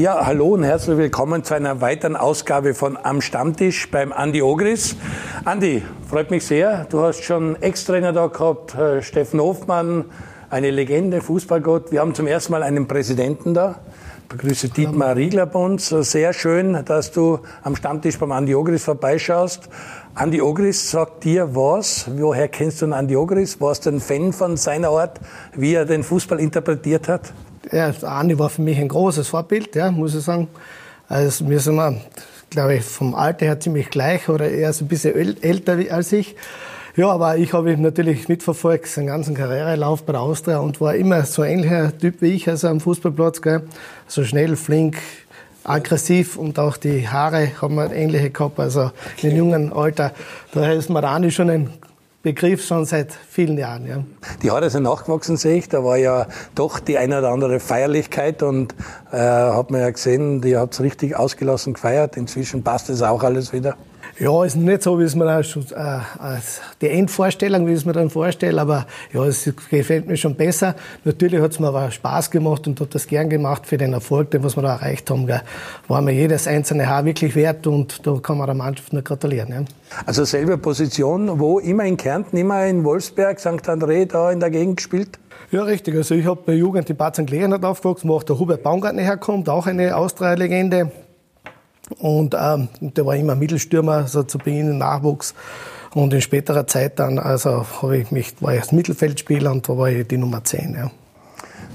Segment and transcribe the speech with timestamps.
[0.00, 4.96] Ja, hallo und herzlich willkommen zu einer weiteren Ausgabe von Am Stammtisch beim Andi Ogris.
[5.44, 6.86] Andi, freut mich sehr.
[6.88, 10.06] Du hast schon Ex-Trainer da gehabt, äh, Steffen Hofmann,
[10.48, 11.92] eine Legende, Fußballgott.
[11.92, 13.80] Wir haben zum ersten Mal einen Präsidenten da.
[14.22, 15.90] Ich begrüße Dietmar Riegler bei uns.
[15.90, 19.68] Sehr schön, dass du am Stammtisch beim Andi Ogris vorbeischaust.
[20.14, 22.08] Andi Ogris sagt dir was?
[22.16, 23.60] Woher kennst du den Andi Ogris?
[23.60, 25.20] Warst du ein Fan von seiner Art,
[25.54, 27.34] wie er den Fußball interpretiert hat?
[27.70, 30.48] Ja, Andi war für mich ein großes Vorbild, ja, muss ich sagen.
[31.08, 32.00] Also wir sind,
[32.48, 36.36] glaube ich, vom Alter her ziemlich gleich oder er ist ein bisschen älter als ich.
[36.96, 40.94] Ja, aber ich habe ihn natürlich mitverfolgt, seinen ganzen Karrierelauf bei der Austria und war
[40.94, 43.62] immer so ein ähnlicher Typ wie ich, also am Fußballplatz, gell.
[44.08, 44.96] So schnell, flink,
[45.62, 48.90] aggressiv und auch die Haare haben wir ähnliche gehabt, also
[49.22, 50.12] in jungen Alter.
[50.52, 51.70] Daher ist Marani schon ein
[52.22, 53.86] Begriff schon seit vielen Jahren.
[53.86, 54.04] Ja.
[54.42, 55.70] Die Haare sind nachgewachsen, sehe ich.
[55.70, 58.74] Da war ja doch die eine oder andere Feierlichkeit und
[59.10, 62.18] äh, hat man ja gesehen, die hat es richtig ausgelassen gefeiert.
[62.18, 63.76] Inzwischen passt es auch alles wieder.
[64.20, 66.38] Ja, ist nicht so, wie es mir äh,
[66.82, 70.74] die Endvorstellung, wie es mir dann vorstelle, aber ja, es gefällt mir schon besser.
[71.04, 74.30] Natürlich hat es mir aber Spaß gemacht und hat das gern gemacht für den Erfolg,
[74.30, 75.26] den was wir da erreicht haben.
[75.26, 75.40] Gell.
[75.88, 79.48] War mir jedes einzelne Haar wirklich wert und da kann man der Mannschaft nur gratulieren.
[79.48, 79.64] Ja.
[80.04, 83.70] Also selbe Position, wo immer in Kärnten, immer in Wolfsberg, St.
[83.70, 85.18] André, da in der Gegend gespielt?
[85.50, 85.96] Ja, richtig.
[85.96, 87.30] Also ich habe bei Jugend in Bad St.
[87.30, 90.90] Leonhard aufgewachsen, wo auch der Hubert Baumgartner herkommt, auch eine Austria-Legende.
[91.98, 95.34] Und ähm, der war immer Mittelstürmer, also zu Beginn Nachwuchs.
[95.92, 99.76] Und in späterer Zeit dann, also habe ich mich, war ich als Mittelfeldspieler und da
[99.76, 100.74] war ich die Nummer 10.
[100.74, 100.90] Ja.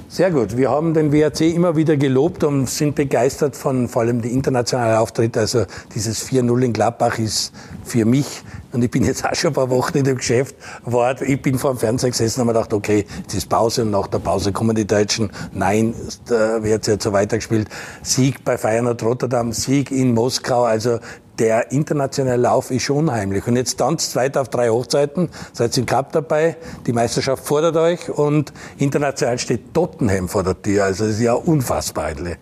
[0.08, 0.56] Sehr gut.
[0.56, 4.97] Wir haben den WRC immer wieder gelobt und sind begeistert von vor allem die internationalen
[4.97, 5.39] Auftritte.
[5.39, 7.52] Also dieses 4-0 in Gladbach ist
[7.84, 11.20] für mich, und ich bin jetzt auch schon ein paar Wochen in dem Geschäft, war,
[11.22, 14.08] ich bin vor dem Fernseher gesessen und habe gedacht, okay, jetzt ist Pause und nach
[14.08, 15.31] der Pause kommen die Deutschen.
[15.53, 15.95] Nein,
[16.30, 17.67] der WRC hat so weitergespielt.
[18.03, 20.66] Sieg bei Feyenoord Rotterdam, Sieg in Moskau.
[20.66, 21.00] Also
[21.39, 23.47] der internationale Lauf ist schon unheimlich.
[23.47, 28.09] Und jetzt tanzt weiter auf drei Hochzeiten, seid im Cup dabei, die Meisterschaft fordert euch
[28.09, 30.85] und international steht Tottenham vor der Tür.
[30.85, 32.06] Also das ist ja unfassbar.
[32.06, 32.38] Eigentlich.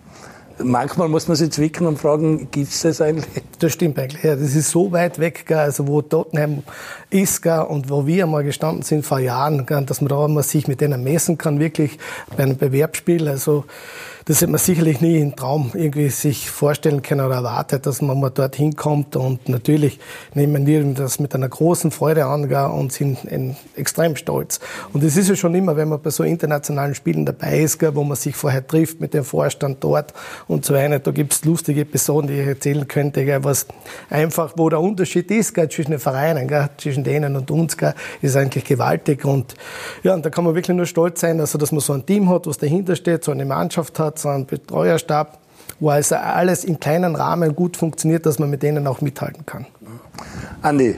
[0.60, 3.44] Manchmal muss man sich zwicken und fragen, gibt's das eigentlich?
[3.60, 4.24] Das stimmt eigentlich.
[4.24, 6.64] Ja, das ist so weit weg, also wo Tottenham
[7.10, 10.80] ist und wo wir mal gestanden sind vor Jahren, dass man da mal sich mit
[10.80, 11.98] denen messen kann, wirklich
[12.38, 13.28] bei einem Bewerbsspiel.
[13.28, 13.66] Also
[14.26, 18.20] das hätte man sicherlich nie im Traum irgendwie sich vorstellen können oder erwartet, dass man
[18.20, 19.16] mal dorthin kommt.
[19.16, 20.00] Und natürlich
[20.34, 23.20] nehmen wir das mit einer großen Freude an und sind
[23.76, 24.60] extrem stolz.
[24.94, 28.04] Und es ist ja schon immer, wenn man bei so internationalen Spielen dabei ist, wo
[28.04, 30.14] man sich vorher trifft mit dem Vorstand dort
[30.48, 31.00] und so weiter.
[31.00, 33.68] Da gibt es lustige Episoden, die ich erzählen könnte, was
[34.10, 37.76] einfach, wo der Unterschied ist zwischen den Vereinen, zwischen denen und uns,
[38.22, 39.26] ist eigentlich gewaltig.
[39.26, 39.56] Und
[40.04, 42.30] ja, und da kann man wirklich nur stolz sein, also, dass man so ein Team
[42.30, 45.40] hat, was dahinter steht, so eine Mannschaft hat, so einen Betreuerstab,
[45.80, 49.66] wo also alles in kleinen Rahmen gut funktioniert, dass man mit denen auch mithalten kann.
[50.62, 50.96] Andi,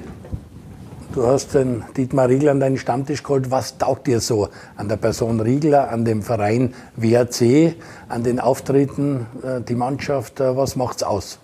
[1.14, 3.50] du hast den Dietmar Riegler an deinen Stammtisch geholt.
[3.52, 7.76] Was taugt dir so an der Person Riegler, an dem Verein WRC,
[8.10, 10.40] an den Auftritten, äh, die Mannschaft?
[10.40, 11.40] Äh, was macht's aus?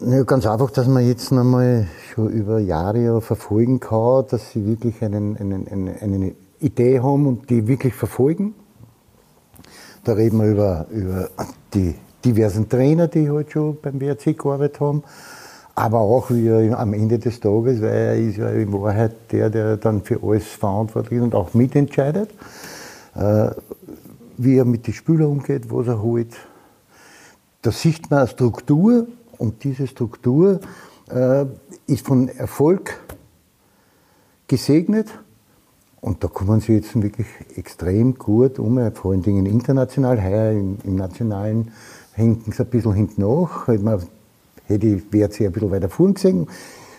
[0.00, 5.02] Ja, ganz einfach, dass man jetzt nochmal schon über Jahre verfolgen kann, dass sie wirklich
[5.02, 8.54] einen, einen, eine, eine Idee haben und die wirklich verfolgen
[10.04, 11.28] da reden wir über, über
[11.74, 11.94] die
[12.24, 15.02] diversen Trainer, die halt schon beim WRC gearbeitet haben.
[15.74, 19.48] Aber auch wie er am Ende des Tages, weil er ist ja in Wahrheit der,
[19.50, 22.30] der dann für alles verantwortlich ist und auch mitentscheidet.
[23.14, 23.50] Äh,
[24.42, 26.34] wie er mit den Spielern umgeht, was er holt.
[27.60, 29.06] Da sieht man eine Struktur
[29.36, 30.60] und diese Struktur
[31.10, 31.44] äh,
[31.86, 32.98] ist von Erfolg
[34.46, 35.08] gesegnet
[36.00, 40.22] und da kommen sie jetzt wirklich extrem gut um, vor allen Dingen international.
[40.22, 41.72] Heuer im, im Nationalen
[42.14, 43.68] hinken sie ein bisschen hinten nach.
[43.68, 44.02] Man
[44.66, 46.48] hätte ich WRC ein bisschen weiter vorn gesehen.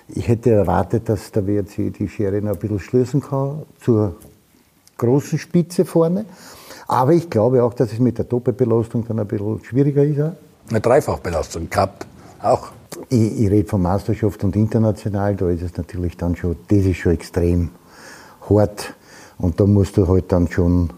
[0.08, 4.16] Ich hätte erwartet, dass der WRC die Schere noch ein bisschen schließen kann zur
[4.98, 6.26] großen Spitze vorne.
[6.88, 10.20] Aber ich glaube auch, dass es mit der Doppelbelastung dann ein bisschen schwieriger ist.
[10.70, 12.06] Eine Dreifachbelastung, Cup
[12.42, 12.72] auch.
[13.10, 16.98] Ich, ich rede von Meisterschaft und international, da ist es natürlich dann schon, das ist
[16.98, 17.70] schon extrem
[18.60, 18.94] hart.
[19.38, 20.92] Und da musst du halt dann schon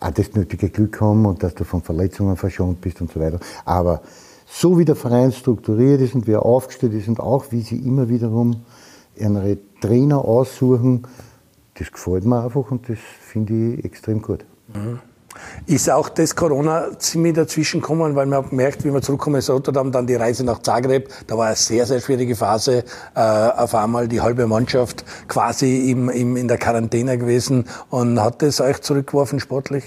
[0.00, 3.40] auch das nötige Glück haben und dass du von Verletzungen verschont bist und so weiter.
[3.64, 4.02] Aber
[4.46, 7.76] so wie der Verein strukturiert ist und wie er aufgestellt ist und auch wie sie
[7.76, 8.64] immer wiederum
[9.16, 11.06] ihre Trainer aussuchen,
[11.78, 14.44] das gefällt mir einfach und das finde ich extrem gut.
[14.74, 15.00] Mhm.
[15.66, 19.92] Ist auch das Corona ziemlich dazwischen gekommen, weil man merkt, wie man zurückkommen ist Rotterdam,
[19.92, 22.84] dann die Reise nach Zagreb, da war eine sehr, sehr schwierige Phase,
[23.14, 28.42] äh, auf einmal die halbe Mannschaft quasi im, im, in der Quarantäne gewesen und hat
[28.42, 29.84] das euch zurückgeworfen sportlich?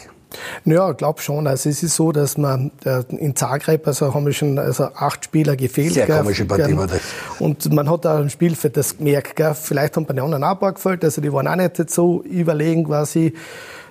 [0.65, 1.47] Ja, ich glaube schon.
[1.47, 5.25] Also es ist so, dass man äh, in Zagreb, also haben wir schon also acht
[5.25, 5.93] Spieler gefehlt.
[5.93, 6.99] Sehr gell, komische Partie war das.
[7.39, 9.35] Und man hat da im Spiel für das gemerkt.
[9.35, 9.53] Gell.
[9.53, 12.23] Vielleicht haben bei den anderen auch ein paar gefällt, also die waren auch nicht so
[12.23, 13.33] überlegen quasi.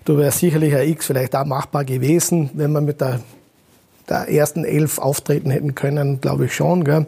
[0.07, 3.19] Da wäre sicherlich ein X vielleicht auch machbar gewesen, wenn man mit der,
[4.09, 6.85] der ersten Elf auftreten hätten können, glaube ich schon.
[6.85, 7.07] Gell.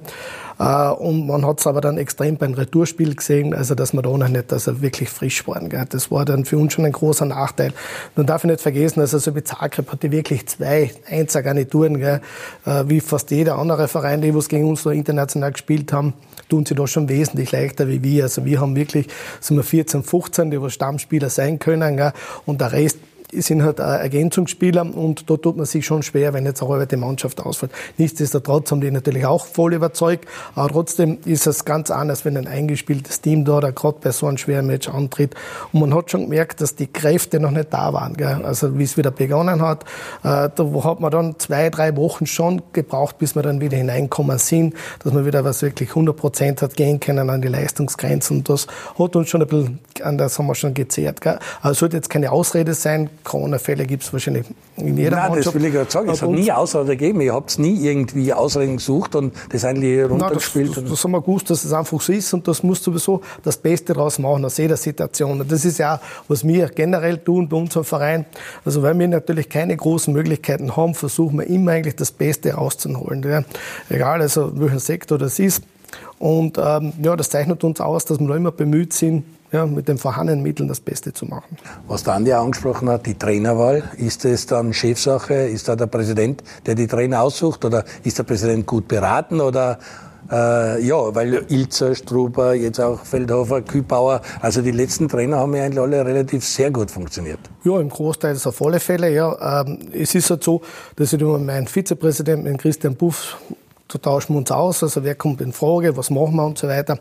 [0.58, 4.10] Äh, und man hat es aber dann extrem beim Retourspiel gesehen, also dass wir da
[4.10, 5.68] noch nicht also wirklich frisch waren.
[5.68, 5.84] Gell.
[5.88, 7.72] Das war dann für uns schon ein großer Nachteil.
[8.16, 12.20] Man darf nicht vergessen, also so wie Zagreb hatte wirklich zwei Einzelgarnituren, gell.
[12.66, 16.14] Äh, wie fast jeder andere Verein, die was gegen uns so international gespielt haben,
[16.48, 18.24] tun sie da schon wesentlich leichter wie wir.
[18.24, 19.06] Also wir haben wirklich,
[19.40, 22.12] sind wir 14, 15, die was Stammspieler sein können, gell.
[22.46, 22.98] und der Rest
[23.32, 27.40] sind halt Ergänzungsspieler und da tut man sich schon schwer, wenn jetzt auch die Mannschaft
[27.40, 27.72] ausfällt.
[27.96, 32.46] Nichtsdestotrotz haben die natürlich auch voll überzeugt, aber trotzdem ist es ganz anders, wenn ein
[32.46, 35.34] eingespieltes Team da oder gerade bei so einem schweren Match antritt.
[35.72, 38.16] Und man hat schon gemerkt, dass die Kräfte noch nicht da waren.
[38.16, 38.44] Gell?
[38.44, 39.84] Also wie es wieder begonnen hat,
[40.22, 44.38] äh, da hat man dann zwei, drei Wochen schon gebraucht, bis wir dann wieder hineinkommen
[44.38, 48.38] sind, dass man wieder was wirklich 100 Prozent hat gehen können an die Leistungsgrenzen.
[48.38, 48.66] Und das
[48.98, 51.20] hat uns schon ein bisschen, an das haben wir schon gezehrt.
[51.20, 51.38] Gell?
[51.60, 54.46] Also sollte jetzt keine Ausrede sein, Corona-Fälle gibt es wahrscheinlich
[54.76, 55.46] in jeder Nein, Mannschaft.
[55.46, 56.08] das will ich gerade sagen.
[56.10, 57.20] Es hat nie Ausrede gegeben.
[57.20, 60.70] Ihr habt nie irgendwie Ausreden gesucht und das eigentlich runtergespielt.
[60.74, 63.20] Nein, das, das, haben wir gewusst, dass es einfach so ist und das muss sowieso
[63.44, 65.40] das Beste daraus machen aus jeder Situation.
[65.40, 68.24] Und das ist ja, was wir generell tun bei unserem Verein.
[68.64, 73.22] Also weil wir natürlich keine großen Möglichkeiten haben, versuchen wir immer eigentlich das Beste rauszuholen.
[73.22, 73.44] Ja.
[73.88, 75.62] Egal, also welchen Sektor das ist.
[76.18, 79.98] Und ähm, ja, das zeichnet uns aus, dass wir immer bemüht sind, ja, mit den
[79.98, 81.56] vorhandenen Mitteln das Beste zu machen.
[81.86, 85.34] Was der Andi angesprochen hat, die Trainerwahl, ist es dann Chefsache?
[85.34, 87.64] Ist da der Präsident, der die Trainer aussucht?
[87.64, 89.40] Oder ist der Präsident gut beraten?
[89.40, 89.78] Oder
[90.30, 95.64] äh, ja, weil Ilzer, Struber, jetzt auch Feldhofer, Kübauer, also die letzten Trainer haben ja
[95.64, 97.38] eigentlich alle relativ sehr gut funktioniert.
[97.64, 99.10] Ja, im Großteil ist auf alle Fälle.
[99.10, 99.62] Ja.
[99.62, 100.60] Ähm, es ist halt so,
[100.96, 103.38] dass ich meinen Vizepräsidenten, den Christian Buff,
[103.88, 106.68] da tauschen wir uns aus, also wer kommt in Frage, was machen wir und so
[106.68, 106.98] weiter.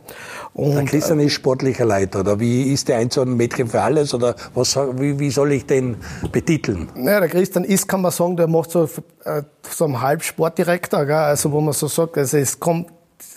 [0.53, 3.81] Und, der Christian ist sportlicher Leiter, oder wie ist der ein so ein Mädchen für
[3.81, 5.97] alles, oder was, wie, wie soll ich den
[6.31, 6.89] betiteln?
[6.95, 8.85] Ja, der Christian ist, kann man sagen, der macht so,
[9.25, 11.15] äh, so einen Halbsportdirektor, gell?
[11.15, 12.87] also wo man so sagt, also es kommt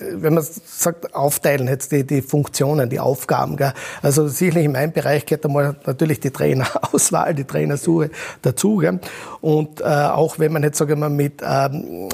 [0.00, 3.56] wenn man sagt, aufteilen jetzt die, die Funktionen, die Aufgaben.
[3.56, 3.72] Gell?
[4.02, 8.10] Also sicherlich in meinem Bereich gehört einmal natürlich die Trainerauswahl, die Trainersuche
[8.42, 8.76] dazu.
[8.76, 9.00] Gell?
[9.40, 12.08] Und äh, auch wenn man jetzt, sagen wir mal, mit ähm,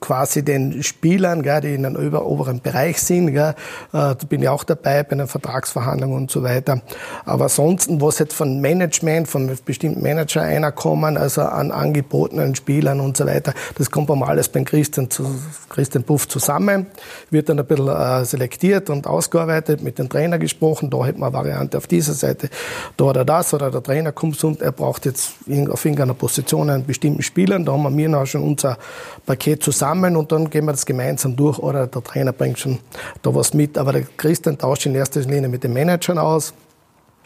[0.00, 3.54] quasi den Spielern, gell, die in einem oberen Bereich sind, gell, äh,
[3.92, 6.80] da bin ich auch dabei bei einer Vertragsverhandlung und so weiter.
[7.24, 13.00] Aber ansonsten, was jetzt von Management, von bestimmten Manager einer kommen, also an angebotenen Spielern
[13.00, 15.26] und so weiter, das kommt mal alles beim Christian, zu,
[15.68, 16.86] Christian Buff zusammen
[17.30, 21.26] wird dann ein bisschen äh, selektiert und ausgearbeitet, mit dem Trainer gesprochen, da hätten wir
[21.26, 22.48] eine Variante auf dieser Seite,
[22.96, 25.34] da oder das, oder der Trainer kommt und er braucht jetzt
[25.68, 28.78] auf irgendeiner Position einen bestimmten Spieler, da haben wir noch schon unser
[29.26, 32.78] Paket zusammen und dann gehen wir das gemeinsam durch, oder der Trainer bringt schon
[33.22, 36.54] da was mit, aber der Christian tauscht in erster Linie mit den Managern aus,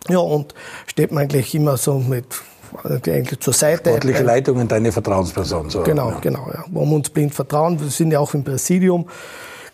[0.08, 0.54] ja, und
[0.86, 2.26] steht man eigentlich immer so mit
[2.82, 3.90] eigentlich zur Seite.
[3.90, 5.70] Sportliche Leitung und deine Vertrauensperson.
[5.70, 5.82] So.
[5.82, 6.18] Genau, ja.
[6.20, 6.50] genau.
[6.52, 6.64] Ja.
[6.70, 7.80] Wo wir uns blind vertrauen.
[7.80, 9.06] Wir sind ja auch im Präsidium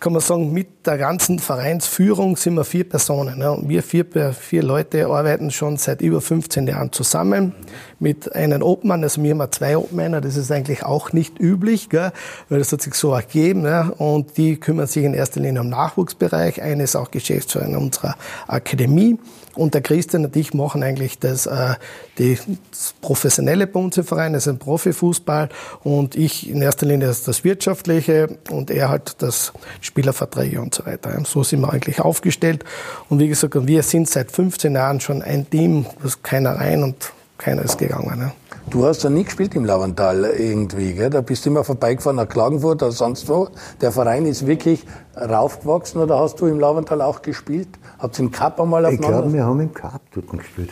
[0.00, 3.38] kann man sagen, mit der ganzen Vereinsführung sind wir vier Personen.
[3.38, 3.52] Ne?
[3.52, 7.54] Und wir vier, vier Leute arbeiten schon seit über 15 Jahren zusammen
[7.98, 9.02] mit einem Obmann.
[9.02, 12.12] Also wir haben zwei Obmänner, das ist eigentlich auch nicht üblich, gell?
[12.48, 13.60] weil das hat sich so ergeben.
[13.60, 13.92] Ne?
[13.98, 16.62] Und die kümmern sich in erster Linie um Nachwuchsbereich.
[16.62, 18.16] Eine ist auch Geschäftsführerin unserer
[18.48, 19.18] Akademie.
[19.54, 21.74] Und der Christian und ich machen eigentlich das, äh,
[22.18, 22.38] die,
[22.70, 25.48] das Professionelle bei uns im Verein, das ist ein Profifußball.
[25.82, 30.86] Und ich in erster Linie das, das Wirtschaftliche und er halt das Spielerverträge und so
[30.86, 31.20] weiter.
[31.26, 32.64] So sind wir eigentlich aufgestellt.
[33.08, 37.12] Und wie gesagt, wir sind seit 15 Jahren schon ein Team, das keiner rein und
[37.38, 38.18] keiner ist gegangen.
[38.18, 38.32] Ne?
[38.68, 41.10] Du hast ja nie gespielt im Lavantal irgendwie, gell?
[41.10, 43.48] Da bist du immer vorbeigefahren nach Klagenfurt oder sonst wo.
[43.80, 44.84] Der Verein ist wirklich
[45.16, 47.68] raufgewachsen oder hast du im Lavantal auch gespielt?
[47.98, 50.70] Habt ihr im Cup einmal Ich glaube, wir haben im Cup dort gespielt.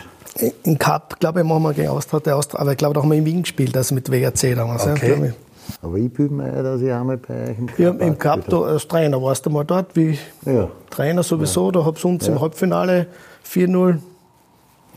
[0.63, 3.09] Im Cup, glaube ich, machen wir gegen Austria, der Austria, aber ich glaube, da haben
[3.09, 4.87] wir in Wien gespielt, also mit WRC damals.
[4.87, 5.21] Okay.
[5.21, 5.33] Ja,
[5.81, 8.61] aber ich bin mir, dass ich einmal bei euch im Cup Ja, im Cup da,
[8.61, 10.69] als Trainer warst du mal dort, wie ja.
[10.89, 11.65] Trainer sowieso.
[11.67, 11.71] Ja.
[11.73, 12.33] Da hab's uns ja.
[12.33, 13.07] im Halbfinale
[13.45, 13.97] 4-0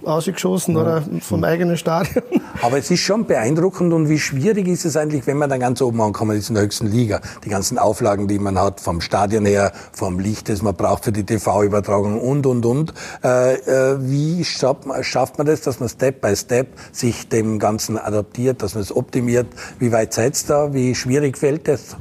[0.04, 0.80] ausgeschossen ja.
[0.80, 2.24] oder vom eigenen Stadion.
[2.62, 5.80] Aber es ist schon beeindruckend und wie schwierig ist es eigentlich, wenn man dann ganz
[5.80, 7.20] oben ankommt, ist in der höchsten Liga.
[7.44, 11.12] Die ganzen Auflagen, die man hat, vom Stadion her, vom Licht, das man braucht für
[11.12, 12.94] die TV-Übertragung und, und, und.
[13.24, 17.58] Äh, äh, wie schafft man, schafft man das, dass man Step by Step sich dem
[17.58, 19.46] Ganzen adaptiert, dass man es optimiert?
[19.78, 20.74] Wie weit seid ihr da?
[20.74, 21.96] Wie schwierig fällt das?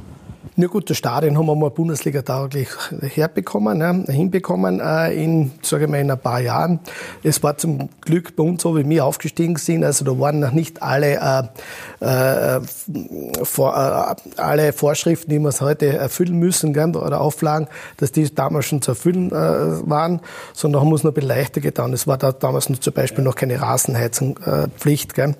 [0.56, 2.68] Na gut, das Stadion haben wir mal Bundesliga tauglich
[3.00, 6.80] herbekommen, ne, hinbekommen äh, in, sage ich mal, in ein paar Jahren.
[7.22, 9.84] Es war zum Glück bei uns so, wie wir aufgestiegen sind.
[9.84, 11.50] Also da waren noch nicht alle,
[12.00, 12.60] äh, äh,
[13.44, 17.68] vor, äh, alle Vorschriften, die wir heute erfüllen müssen, gell, oder Auflagen,
[17.98, 19.34] dass die damals schon zu erfüllen äh,
[19.88, 20.20] waren,
[20.52, 21.92] sondern haben wir es noch ein bisschen leichter getan.
[21.92, 25.16] Es war da damals noch zum Beispiel noch keine Rasenheizungpflicht.
[25.18, 25.34] Äh,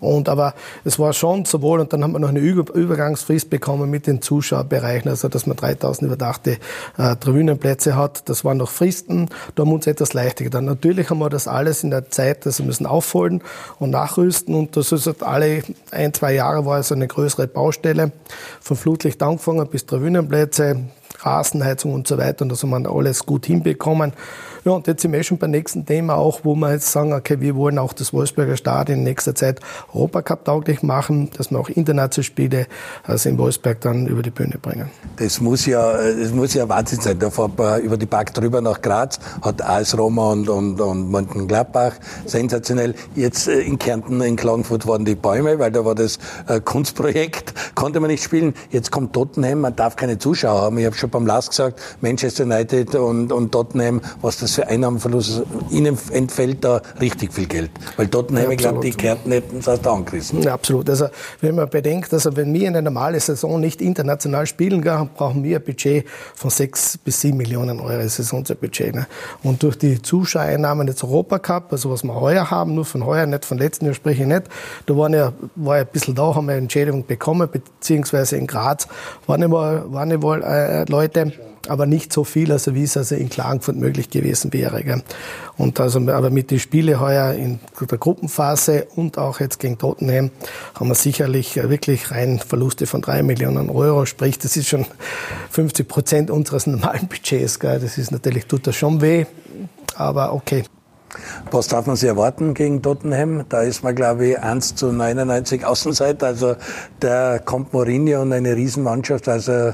[0.00, 4.06] und aber es war schon sowohl, und dann haben wir noch eine Übergangsfrist bekommen mit
[4.06, 6.58] den Zuschauerbereichen, also dass man 3000 überdachte
[6.96, 8.28] äh, Tribünenplätze hat.
[8.28, 10.64] Das waren noch Fristen, da haben wir uns etwas leichter getan.
[10.64, 13.42] Natürlich haben wir das alles in der Zeit, also müssen aufholen
[13.78, 18.12] und nachrüsten und das ist halt alle ein, zwei Jahre war es eine größere Baustelle,
[18.60, 20.84] von Flutlicht angefangen bis Tribünenplätze,
[21.20, 24.12] Rasenheizung und so weiter und das haben wir alles gut hinbekommen.
[24.68, 27.40] Ja, und jetzt sind wir schon beim nächsten Thema auch, wo wir jetzt sagen, okay,
[27.40, 29.60] wir wollen auch das Wolfsberger Stadion in nächster Zeit
[29.94, 32.66] Europacup tauglich machen, dass wir auch internationale Spiele
[33.02, 34.90] also in Wolfsberg dann über die Bühne bringen.
[35.16, 37.18] Das muss ja, das muss ja Wahnsinn sein.
[37.18, 41.10] Da fährt man über die Park drüber nach Graz, hat AS Roma und, und, und
[41.10, 41.94] Mönchengladbach.
[42.26, 42.94] Sensationell.
[43.14, 47.54] Jetzt äh, in Kärnten, in Klagenfurt waren die Bäume, weil da war das äh, Kunstprojekt,
[47.74, 48.52] konnte man nicht spielen.
[48.68, 50.76] Jetzt kommt Tottenham, man darf keine Zuschauer haben.
[50.76, 55.42] Ich habe schon beim Last gesagt, Manchester United und, und Tottenham, was das für Einnahmenverlust,
[55.70, 57.70] ihnen entfällt da richtig viel Geld.
[57.96, 60.42] Weil Tottenham, ja, glaube, die Kärnten hätten es auch da angerissen.
[60.42, 60.90] Ja, absolut.
[60.90, 61.06] Also,
[61.40, 65.58] wenn man bedenkt, also wenn wir in einer normalen Saison nicht international spielen, brauchen wir
[65.58, 68.96] ein Budget von sechs bis sieben Millionen Euro Saisonbudget.
[68.96, 69.06] Ne?
[69.44, 73.44] Und durch die Zuschauereinnahmen des Europacup, also was wir heuer haben, nur von heuer, nicht
[73.44, 74.44] von letzten Jahr spreche ich nicht,
[74.86, 78.48] da waren ja, war ja ein bisschen da, haben wir eine Entschädigung bekommen, beziehungsweise in
[78.48, 78.88] Graz
[79.28, 81.32] waren ja wohl, waren ja wohl äh, Leute,
[81.68, 84.82] aber nicht so viel, also wie es also in Klagenfurt möglich gewesen wäre.
[84.82, 85.02] Gell.
[85.56, 90.30] Und also, aber mit den Spielen heuer in der Gruppenphase und auch jetzt gegen Tottenham
[90.74, 94.06] haben wir sicherlich wirklich rein Verluste von drei Millionen Euro.
[94.06, 94.86] Sprich, das ist schon
[95.50, 97.58] 50 Prozent unseres normalen Budgets.
[97.58, 97.80] Gell.
[97.80, 99.26] Das ist natürlich, tut das schon weh,
[99.96, 100.64] aber okay.
[101.50, 103.44] Was darf man sich erwarten gegen Tottenham?
[103.48, 106.26] Da ist man, glaube ich, 1 zu 99 Außenseiter.
[106.26, 106.56] Also
[107.00, 109.28] da kommt Mourinho und eine Riesenmannschaft.
[109.28, 109.72] Also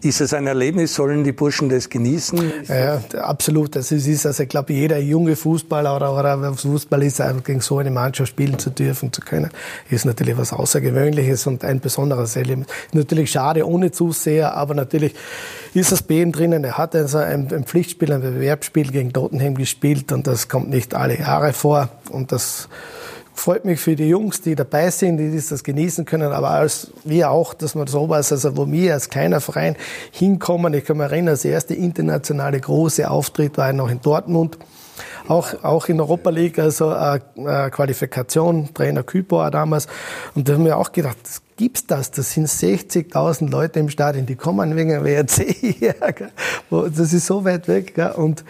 [0.00, 0.94] ist es ein Erlebnis?
[0.94, 2.52] Sollen die Burschen das genießen?
[2.68, 3.76] Ja, absolut.
[3.76, 8.30] Das ist, also ich glaube, jeder junge Fußballer oder, oder Fußballist gegen so eine Mannschaft
[8.30, 9.50] spielen zu dürfen, zu können,
[9.90, 12.68] ist natürlich was Außergewöhnliches und ein besonderes Erlebnis.
[12.92, 15.14] Natürlich schade ohne Zuseher, aber natürlich
[15.74, 16.64] ist das ihm drinnen.
[16.64, 20.94] Er hat also ein, ein Pflichtspiel, ein Bewerbsspiel gegen Tottenham gespielt und das kommt nicht
[20.94, 22.68] alle Jahre vor und das
[23.38, 27.30] freut mich für die Jungs, die dabei sind, die das genießen können, aber als wir
[27.30, 29.76] auch, dass man sowas, also wo wir als kleiner Verein
[30.10, 34.58] hinkommen, ich kann mich erinnern, das erste internationale große Auftritt war noch in Dortmund,
[35.28, 39.86] auch, auch in Europa League, also äh, äh, Qualifikation, Trainer Küper damals,
[40.34, 42.10] und da haben wir auch gedacht, das gibt's das?
[42.10, 45.94] Das sind 60.000 Leute im Stadion, die kommen wegen WRC hier.
[46.70, 47.94] Das ist so weit weg.
[48.16, 48.44] Und,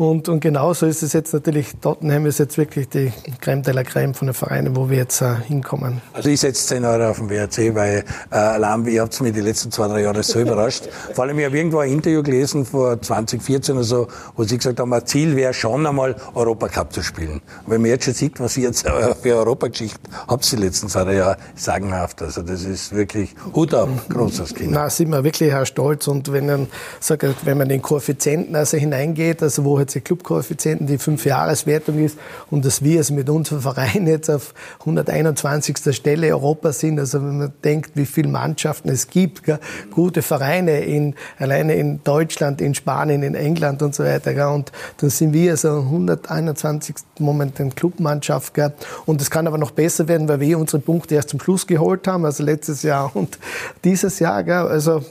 [0.00, 3.82] und, und genauso ist es jetzt natürlich, Tottenham ist jetzt wirklich die Creme de la
[3.82, 6.00] Creme von den Vereinen, wo wir jetzt äh, hinkommen.
[6.14, 9.42] Also ich setze 10 Euro auf den WRC, weil äh, allein, ihr habt mich die
[9.42, 10.88] letzten zwei, drei Jahre so überrascht.
[11.14, 14.80] Vor allem, ich habe irgendwo ein Interview gelesen vor 2014 oder so, wo sie gesagt
[14.80, 17.42] haben, mein Ziel wäre schon einmal Europacup zu spielen.
[17.66, 20.88] Und wenn man jetzt schon sieht, was ihr jetzt äh, für Europageschichte habt die letzten
[20.88, 22.22] zwei, drei Jahre, sagenhaft.
[22.22, 24.70] Also das ist wirklich Hut ab, großes Kind.
[24.70, 26.68] Na, sind wir wirklich auch stolz und wenn man,
[27.00, 32.18] sag, wenn man den Koeffizienten also hineingeht, also wo jetzt die Clubkoeffizienten die Fünfjahreswertung ist
[32.50, 35.94] und dass wir es mit unserem Verein jetzt auf 121.
[35.94, 39.58] Stelle Europa sind, also wenn man denkt, wie viele Mannschaften es gibt, gell,
[39.90, 44.72] gute Vereine in, alleine in Deutschland, in Spanien, in England und so weiter, gell, und
[44.98, 46.96] dann sind wir also 121.
[47.18, 48.72] momentan Clubmannschaft, gell,
[49.06, 52.06] und es kann aber noch besser werden, weil wir unsere Punkte erst zum Schluss geholt
[52.06, 53.38] haben, also letztes Jahr und
[53.84, 55.02] dieses Jahr, gell, also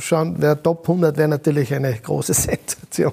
[0.00, 3.12] schauen, wer Top 100 wäre natürlich eine große Sensation.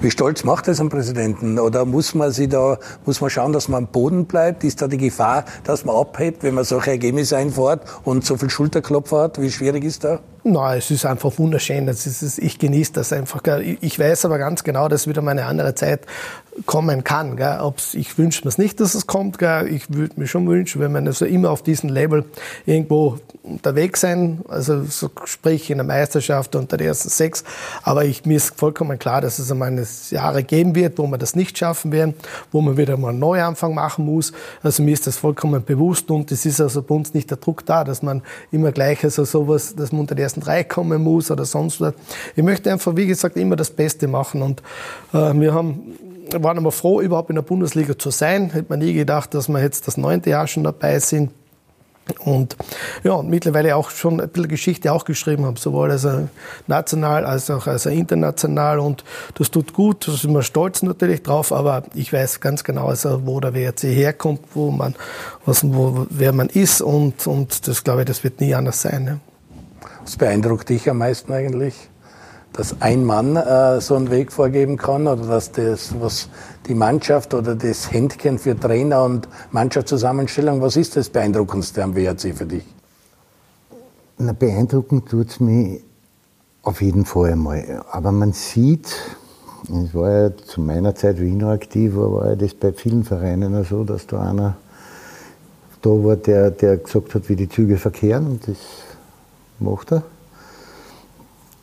[0.00, 1.58] Wie stolz macht das ein Präsidenten?
[1.58, 4.64] Oder muss man sich da, muss man schauen, dass man am Boden bleibt?
[4.64, 8.50] Ist da die Gefahr, dass man abhebt, wenn man solche Ergebnisse einfährt und so viel
[8.50, 9.40] Schulterklopfer hat?
[9.40, 10.20] Wie schwierig ist da?
[10.50, 11.86] Nein, es ist einfach wunderschön.
[11.86, 13.42] Ist, ich genieße das einfach.
[13.80, 16.00] Ich weiß aber ganz genau, dass wieder mal eine andere Zeit
[16.66, 17.40] kommen kann.
[17.60, 19.38] Ob's, ich wünsche mir nicht, dass es kommt.
[19.70, 22.24] Ich würde mir schon wünschen, wenn man also immer auf diesem Label
[22.66, 27.44] irgendwo unterwegs sein, also so, sprich in der Meisterschaft unter den ersten sechs.
[27.82, 29.70] Aber ich, mir ist vollkommen klar, dass es einmal
[30.10, 32.14] Jahre geben wird, wo wir das nicht schaffen werden,
[32.52, 34.32] wo man wieder mal einen Neuanfang machen muss.
[34.62, 37.64] Also mir ist das vollkommen bewusst und es ist also bei uns nicht der Druck
[37.64, 41.30] da, dass man immer gleich also sowas, dass man unter die ersten drei kommen muss
[41.30, 41.94] oder sonst was.
[42.36, 44.62] Ich möchte einfach, wie gesagt, immer das Beste machen und
[45.12, 45.94] äh, wir haben
[46.32, 48.50] waren immer froh, überhaupt in der Bundesliga zu sein.
[48.50, 51.30] Hätte man nie gedacht, dass wir jetzt das neunte Jahr schon dabei sind.
[52.18, 52.56] Und
[53.04, 56.28] ja, mittlerweile auch schon ein bisschen Geschichte auch geschrieben habe, sowohl also
[56.66, 58.80] national als auch also international.
[58.80, 59.04] Und
[59.34, 63.26] das tut gut, da sind wir stolz natürlich drauf, aber ich weiß ganz genau, also,
[63.26, 64.96] wo der WRC herkommt, wo man,
[65.44, 69.04] was, wo, wer man ist und, und das glaube ich, das wird nie anders sein.
[69.04, 69.20] Ne?
[70.10, 71.88] Was beeindruckt dich am meisten eigentlich?
[72.52, 76.28] Dass ein Mann äh, so einen Weg vorgeben kann oder dass das, was
[76.66, 82.34] die Mannschaft oder das Händchen für Trainer und Mannschaftszusammenstellung, was ist das Beeindruckendste am WRC
[82.34, 82.64] für dich?
[84.18, 85.80] Na, beeindruckend tut es mich
[86.64, 87.84] auf jeden Fall einmal.
[87.92, 88.88] Aber man sieht,
[89.62, 92.72] es war ja zu meiner Zeit, wie ich noch aktiv war, war ja das bei
[92.72, 94.56] vielen Vereinen so, dass da einer
[95.82, 98.56] da war, der, der gesagt hat, wie die Züge verkehren und das
[99.60, 100.02] macht er.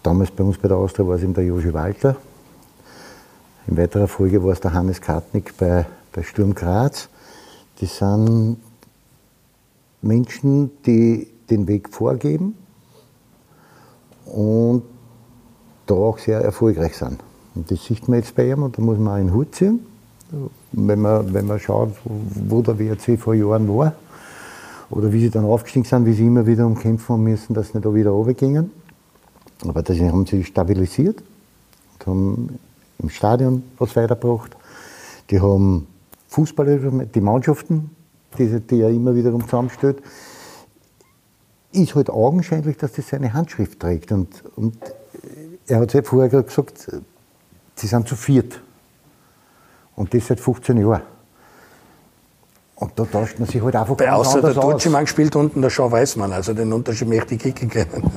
[0.04, 2.16] Damals bei uns bei der Austria war es eben der Joshi Walter.
[3.68, 7.10] In weiterer Folge war es der Hannes Kartnick bei, bei Sturm Graz.
[7.82, 8.58] Das sind
[10.02, 12.56] Menschen, die den Weg vorgeben
[14.26, 14.84] und
[15.86, 17.20] da auch sehr erfolgreich sind.
[17.56, 19.80] Und das sieht man jetzt bei ihm und da muss man auch einen Hut ziehen.
[20.72, 23.94] Wenn man, wenn man schaut, wo der WRC vor Jahren war
[24.90, 27.86] oder wie sie dann aufgestiegen sind, wie sie immer wieder umkämpfen müssen, dass sie nicht
[27.86, 28.72] da wieder runtergingen.
[29.66, 31.24] Aber das haben sie stabilisiert
[32.00, 32.60] und haben
[33.00, 34.56] im Stadion was weitergebracht.
[35.30, 35.88] Die haben
[36.30, 37.92] Fußballer, die Mannschaften,
[38.38, 40.02] die, die er immer wiederum zusammenstellt.
[41.72, 44.12] Ist halt augenscheinlich, dass das seine Handschrift trägt.
[44.12, 44.78] Und, und
[45.68, 46.90] er hat selbst vorher gesagt,
[47.76, 48.62] sie sind zu viert.
[49.96, 51.02] Und das seit 15 Jahren.
[52.80, 55.62] Und da tauscht man sich halt einfach Bei ganz außer der Deutsche Mann spielt unten
[55.62, 58.12] der Sean Weißmann, also den Unterschied möchte ich kicken können.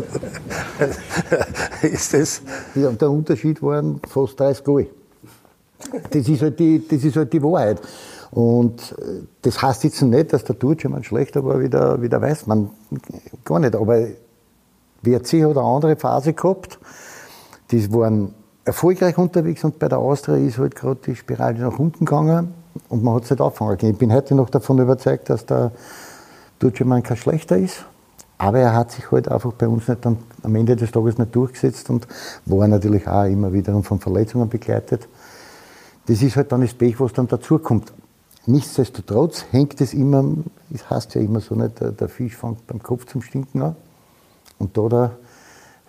[1.83, 2.43] ist das?
[2.75, 4.87] Ja, der Unterschied waren fast 30 Goal.
[6.11, 7.81] Das ist halt die, das ist halt die Wahrheit.
[8.33, 12.11] Und äh, das heißt jetzt nicht, dass der Deutsche Mann schlechter war wie der, wie
[12.11, 12.69] der Weißmann.
[13.47, 13.75] Gar nicht.
[13.75, 14.09] Aber
[15.01, 16.79] WRC hat eine andere Phase gehabt.
[17.71, 18.35] Die waren
[18.67, 23.03] erfolgreich unterwegs und bei der Austria ist halt gerade die Spirale nach unten gegangen und
[23.03, 23.79] man hat es nicht auffangen.
[23.81, 25.73] Ich bin heute noch davon überzeugt, dass der
[26.61, 27.85] kein schlechter ist.
[28.39, 31.35] Aber er hat sich halt einfach bei uns nicht am, am Ende des Tages nicht
[31.35, 32.09] durchgesetzt und
[32.47, 35.09] war natürlich auch immer wieder von Verletzungen begleitet.
[36.07, 37.93] Das ist halt dann das Pech, was dann dazukommt.
[38.47, 40.25] Nichtsdestotrotz hängt es immer,
[40.73, 43.77] es heißt ja immer so nicht, der, der Fisch fängt beim Kopf zum Stinken an.
[44.59, 45.11] Und da der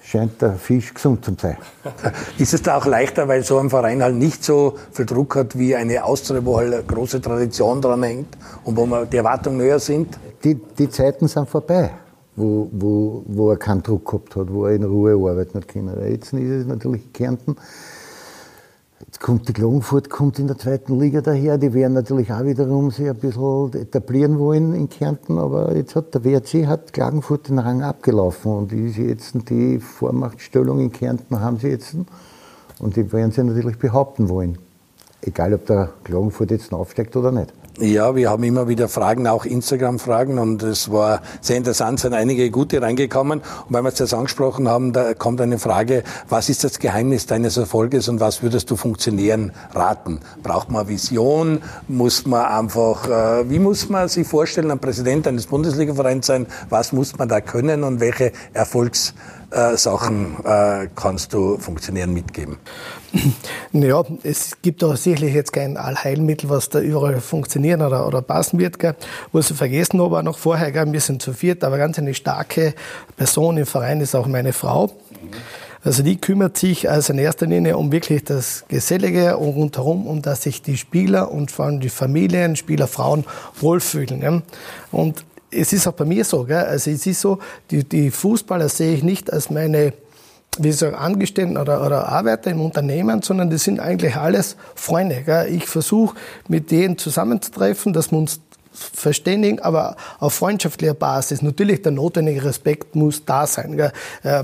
[0.02, 1.58] scheint der Fisch gesund zu sein.
[2.38, 5.58] Ist es da auch leichter, weil so ein Verein halt nicht so viel Druck hat
[5.58, 9.80] wie eine Austria, wo halt eine große Tradition dran hängt und wo die Erwartungen höher
[9.80, 10.20] sind?
[10.44, 11.92] Die, die Zeiten sind vorbei,
[12.36, 15.96] wo, wo, wo er keinen Druck gehabt hat, wo er in Ruhe arbeiten hat können.
[16.10, 17.56] Jetzt ist es natürlich Kärnten
[19.06, 22.92] Jetzt kommt die Klagenfurt kommt in der zweiten Liga daher, die werden natürlich auch wiederum
[22.92, 27.58] sich ein bisschen etablieren wollen in Kärnten, aber jetzt hat der WRC hat Klagenfurt den
[27.58, 31.96] Rang abgelaufen und ist jetzt die Vormachtstellung in Kärnten haben sie jetzt
[32.80, 34.60] und die werden sie natürlich behaupten wollen.
[35.22, 37.54] Egal, ob der Klagenfurt jetzt aufsteigt oder nicht.
[37.80, 42.52] Ja, wir haben immer wieder Fragen, auch Instagram-Fragen und es war sehr interessant, sind einige
[42.52, 43.40] gute reingekommen.
[43.40, 47.28] Und weil wir es jetzt angesprochen haben, da kommt eine Frage, was ist das Geheimnis
[47.28, 50.20] deines Erfolges und was würdest du funktionieren raten?
[50.44, 51.62] Braucht man Vision?
[51.88, 56.48] Muss man einfach, äh, wie muss man sich vorstellen, ein Präsident eines Bundesliga-Vereins sein?
[56.70, 59.14] Was muss man da können und welche Erfolgs
[59.52, 62.58] äh, Sachen äh, kannst du funktionieren mitgeben?
[63.74, 68.60] Ja, es gibt da sicherlich jetzt kein Allheilmittel, was da überall funktionieren oder, oder passen
[68.60, 68.80] wird.
[68.80, 68.96] Gell.
[69.32, 72.14] Was ich vergessen habe, auch noch vorher, gell, wir sind zu viert, aber ganz eine
[72.14, 72.74] starke
[73.18, 74.92] Person im Verein ist auch meine Frau.
[75.84, 80.22] Also die kümmert sich also in erster Linie um wirklich das Gesellige und rundherum, um
[80.22, 83.26] dass sich die Spieler und vor allem die Familien, Spieler, Frauen
[83.60, 84.22] wohlfühlen.
[84.22, 84.42] Ja.
[84.92, 86.64] Und es ist auch bei mir so, gell?
[86.64, 89.94] also es ist so, die, die Fußballer sehe ich nicht als meine
[90.58, 95.24] wie sagen, Angestellten oder, oder Arbeiter im Unternehmen, sondern das sind eigentlich alles Freunde.
[95.24, 95.54] Gell?
[95.54, 96.16] Ich versuche
[96.48, 98.42] mit denen zusammenzutreffen, dass wir uns
[98.74, 101.42] verständigen, aber auf freundschaftlicher Basis.
[101.42, 103.78] Natürlich der notwendige Respekt muss da sein.
[103.78, 103.92] Gell?
[104.24, 104.44] Äh,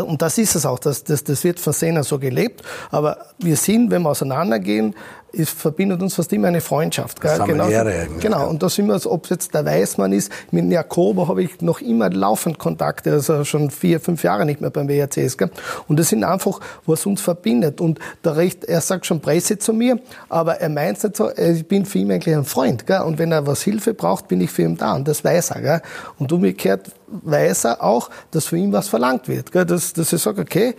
[0.00, 2.62] und das ist es auch, das, das, das wird von Sena so gelebt.
[2.90, 4.94] Aber wir sind, wenn wir auseinandergehen,
[5.32, 7.20] es verbindet uns fast immer eine Freundschaft.
[7.20, 7.38] Gell?
[7.46, 8.20] Genau, eigentlich.
[8.20, 8.48] genau.
[8.48, 11.80] Und da sind wir, ob es jetzt der Weißmann ist, mit Jakobo habe ich noch
[11.80, 15.36] immer laufend Kontakte, also schon vier, fünf Jahre nicht mehr beim WRCs.
[15.36, 15.50] Gell?
[15.86, 17.80] Und das sind einfach, was uns verbindet.
[17.80, 21.66] Und der Recht, er sagt schon Presse zu mir, aber er meint nicht so, ich
[21.66, 22.86] bin für ihn eigentlich ein Freund.
[22.86, 23.02] Gell?
[23.02, 24.94] Und wenn er was Hilfe braucht, bin ich für ihn da.
[24.94, 25.60] Und das weiß er.
[25.60, 25.82] Gell?
[26.18, 29.52] Und umgekehrt weiß er auch, dass für ihn was verlangt wird.
[29.52, 29.66] Gell?
[29.66, 30.74] Dass, dass er sagt, okay,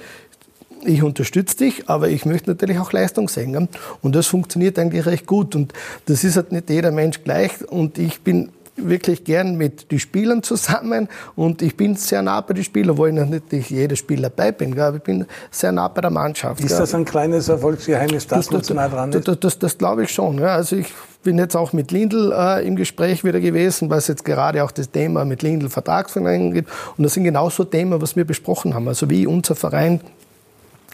[0.84, 3.68] ich unterstütze dich, aber ich möchte natürlich auch Leistung sehen.
[4.02, 5.56] Und das funktioniert eigentlich recht gut.
[5.56, 5.74] Und
[6.06, 7.52] das ist halt nicht jeder Mensch gleich.
[7.70, 8.50] Und ich bin
[8.88, 13.06] wirklich gern mit den Spielern zusammen und ich bin sehr nah bei den Spielern, wo
[13.06, 16.63] ich noch nicht jedes Spiel dabei bin, aber ich bin sehr nah bei der Mannschaft.
[16.63, 19.28] Ist das ein kleines Erfolgsgeheimnis, dass das, man so nah dran ist?
[19.28, 20.39] Das, das, das glaube ich schon.
[20.39, 20.56] Ja.
[20.56, 24.63] Also ich bin jetzt auch mit Lindl äh, im Gespräch wieder gewesen, was jetzt gerade
[24.63, 26.70] auch das Thema mit Lindl Vertragsverlängerung gibt.
[26.98, 28.88] Und das sind genauso Themen, was wir besprochen haben.
[28.88, 30.00] Also wie unser Verein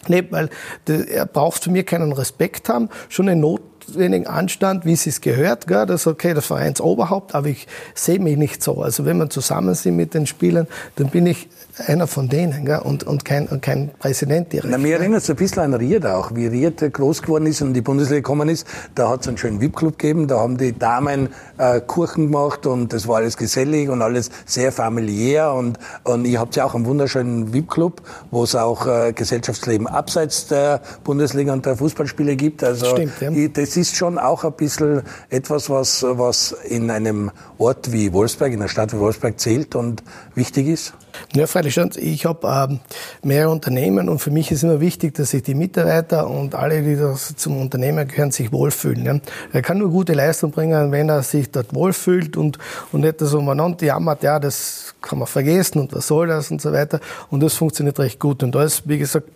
[0.10, 0.50] lebt, weil
[0.88, 5.22] er braucht für mich keinen Respekt haben, schon eine Not notwendigen Anstand, wie es es
[5.22, 5.68] gehört.
[5.68, 5.86] Gell?
[5.86, 8.82] Das ist okay, das Vereinsoberhaupt, aber ich sehe mich nicht so.
[8.82, 11.48] Also wenn man zusammen sind mit den Spielern, dann bin ich
[11.88, 12.80] einer von denen gell?
[12.80, 14.70] Und, und, kein, und kein Präsident direkt.
[14.70, 16.34] Na, mir erinnert es ein bisschen an Ried auch.
[16.34, 19.38] Wie Ried groß geworden ist und in die Bundesliga gekommen ist, da hat es einen
[19.38, 23.90] schönen VIP-Club gegeben, da haben die Damen äh, Kuchen gemacht und das war alles gesellig
[23.90, 28.56] und alles sehr familiär und, und ihr habt ja auch einen wunderschönen VIP-Club, wo es
[28.56, 32.64] auch äh, Gesellschaftsleben abseits der Bundesliga und der Fußballspiele gibt.
[32.64, 33.48] Also Stimmt, ja.
[33.50, 38.54] das das ist schon auch ein bisschen etwas, was, was in einem Ort wie Wolfsberg,
[38.54, 40.02] in einer Stadt wie Wolfsberg zählt und
[40.34, 40.94] wichtig ist?
[41.34, 41.92] Ja, freilich schon.
[41.96, 42.80] Ich habe ähm,
[43.24, 46.96] mehrere Unternehmen und für mich ist immer wichtig, dass sich die Mitarbeiter und alle, die
[46.96, 49.06] das zum Unternehmen gehören, sich wohlfühlen.
[49.06, 49.20] Ja.
[49.54, 52.58] Er kann nur gute Leistung bringen, wenn er sich dort wohlfühlt und,
[52.92, 56.62] und nicht so umeinander jammert, ja, das kann man vergessen und was soll das und
[56.62, 57.00] so weiter.
[57.30, 58.44] Und das funktioniert recht gut.
[58.44, 59.28] Und da ist, wie gesagt,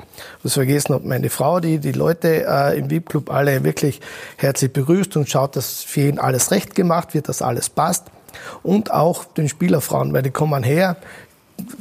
[0.44, 4.00] was vergessen habe, meine Frau, die die Leute äh, im VIP-Club alle wirklich
[4.38, 8.06] herzlich begrüßt und schaut, dass für ihn alles recht gemacht wird, dass alles passt.
[8.63, 10.98] Und auch den Spielerfrauen, weil die kommen her,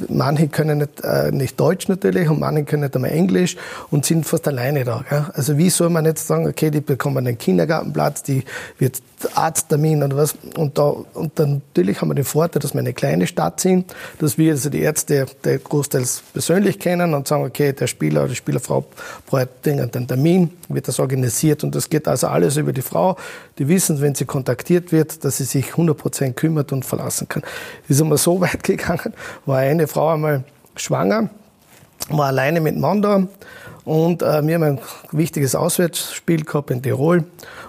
[0.09, 3.57] manche können nicht, äh, nicht Deutsch natürlich und manche können nicht einmal Englisch
[3.91, 5.05] und sind fast alleine da.
[5.09, 5.27] Gell?
[5.33, 8.45] Also wie soll man jetzt sagen, okay, die bekommen einen Kindergartenplatz, die
[8.79, 9.01] wird
[9.35, 12.93] Arzttermin oder was und da und dann natürlich haben wir den Vorteil, dass wir eine
[12.93, 17.73] kleine Stadt sind, dass wir also die Ärzte der großteils persönlich kennen und sagen, okay,
[17.73, 18.85] der Spieler oder die Spielerfrau
[19.27, 23.17] braucht einen Termin, wird das organisiert und das geht also alles über die Frau.
[23.59, 27.43] Die wissen, wenn sie kontaktiert wird, dass sie sich 100% kümmert und verlassen kann.
[27.89, 29.15] Ist einmal so weit gegangen,
[29.47, 30.45] war eine Frau einmal
[30.77, 31.31] schwanger,
[32.11, 33.27] war alleine mit Mann da
[33.89, 34.81] und äh, wir haben ein
[35.13, 37.25] wichtiges Auswärtsspiel gehabt in Tirol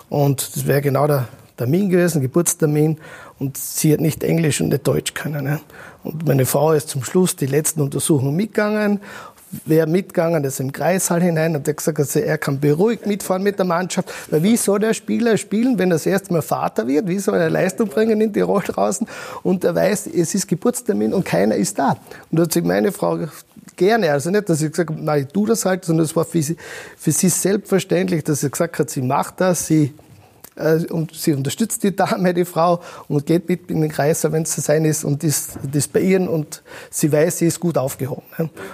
[0.10, 2.98] und das wäre genau der Termin gewesen, Geburtstermin
[3.40, 5.46] und sie hat nicht Englisch und nicht Deutsch können.
[5.46, 5.62] Ne?
[6.04, 9.00] Und meine Frau ist zum Schluss die letzten Untersuchungen mitgegangen
[9.66, 13.58] wäre mitgegangen, das im Kreissaal hinein und hat gesagt, also er kann beruhigt mitfahren mit
[13.58, 14.12] der Mannschaft.
[14.30, 17.08] Weil wie soll der Spieler spielen, wenn er das erste Mal Vater wird?
[17.08, 19.08] Wie soll er Leistung bringen in Tirol draußen?
[19.42, 21.98] Und er weiß, es ist Geburtstermin und keiner ist da.
[22.30, 23.18] Und da hat sich meine Frau
[23.76, 26.26] gerne, also nicht, dass ich gesagt habe, nein, ich tu das halt, sondern es war
[26.26, 26.58] für sie,
[26.98, 29.94] für sie selbstverständlich, dass sie gesagt hat, sie macht das, sie
[30.90, 34.52] und sie unterstützt die Dame, die Frau, und geht mit in den Kreis, wenn es
[34.52, 38.24] zu sein ist, und ist, ist bei ihr und sie weiß, sie ist gut aufgehoben.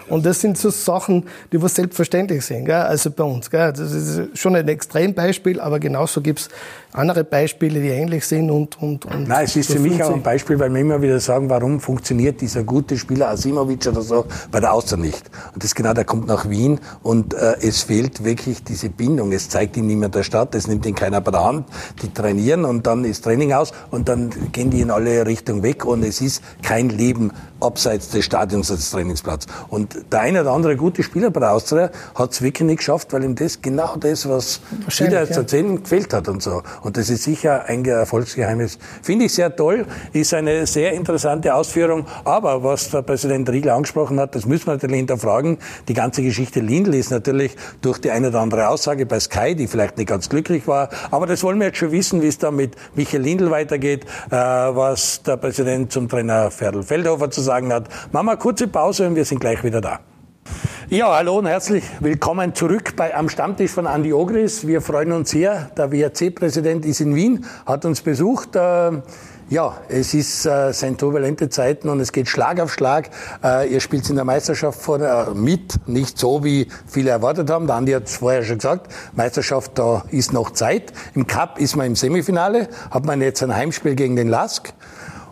[0.09, 2.75] Und das sind so Sachen, die wir selbstverständlich sind, gell?
[2.75, 3.49] also bei uns.
[3.49, 3.71] Gell?
[3.71, 6.49] Das ist schon ein Extrembeispiel, aber genauso gibt es
[6.95, 8.49] andere Beispiele, die ähnlich sind.
[8.49, 11.19] Und, und, und Nein, es ist für mich auch ein Beispiel, weil wir immer wieder
[11.19, 15.23] sagen, warum funktioniert dieser gute Spieler Asimovic oder so bei der Außer nicht.
[15.53, 19.31] Und das ist genau, der kommt nach Wien und äh, es fehlt wirklich diese Bindung.
[19.31, 21.65] Es zeigt ihm niemand der Stadt, es nimmt ihn keiner bei der Hand
[22.01, 25.85] die trainieren und dann ist Training aus und dann gehen die in alle Richtungen weg
[25.85, 29.45] und es ist kein Leben abseits des Stadions als Trainingsplatz.
[29.69, 33.13] Und der eine oder andere gute Spieler bei der Austria hat es wirklich nicht geschafft,
[33.13, 34.59] weil ihm das genau das, was
[34.97, 35.25] ja.
[35.25, 36.61] zu erzählen, gefehlt hat und so.
[36.81, 38.77] Und das ist sicher ein Erfolgsgeheimnis.
[39.01, 42.05] Finde ich sehr toll, ist eine sehr interessante Ausführung.
[42.23, 45.57] Aber was der Präsident Riegler angesprochen hat, das müssen wir natürlich hinterfragen.
[45.87, 49.67] Die ganze Geschichte Lindl ist natürlich durch die eine oder andere Aussage bei Sky, die
[49.67, 50.89] vielleicht nicht ganz glücklich war.
[51.11, 54.35] Aber das wollen wir jetzt schon wissen, wie es da mit Michael Lindl weitergeht, äh,
[54.35, 57.89] was der Präsident zum Trainer Ferdl Feldhofer zu sagen hat.
[58.11, 59.99] Machen wir kurze Pause und wir sind gleich wieder da.
[60.89, 64.67] Ja, hallo und herzlich willkommen zurück bei Am Stammtisch von Andi Ogris.
[64.67, 65.71] Wir freuen uns sehr.
[65.75, 68.55] Der WRC-Präsident ist in Wien, hat uns besucht.
[68.55, 68.91] Äh,
[69.49, 73.09] ja, es ist, äh, sind turbulente Zeiten und es geht Schlag auf Schlag.
[73.43, 77.65] Äh, ihr spielt in der Meisterschaft vor, äh, mit, nicht so, wie viele erwartet haben.
[77.65, 80.93] Der Andi hat es vorher schon gesagt, Meisterschaft, da ist noch Zeit.
[81.15, 84.73] Im Cup ist man im Semifinale, hat man jetzt ein Heimspiel gegen den Lask.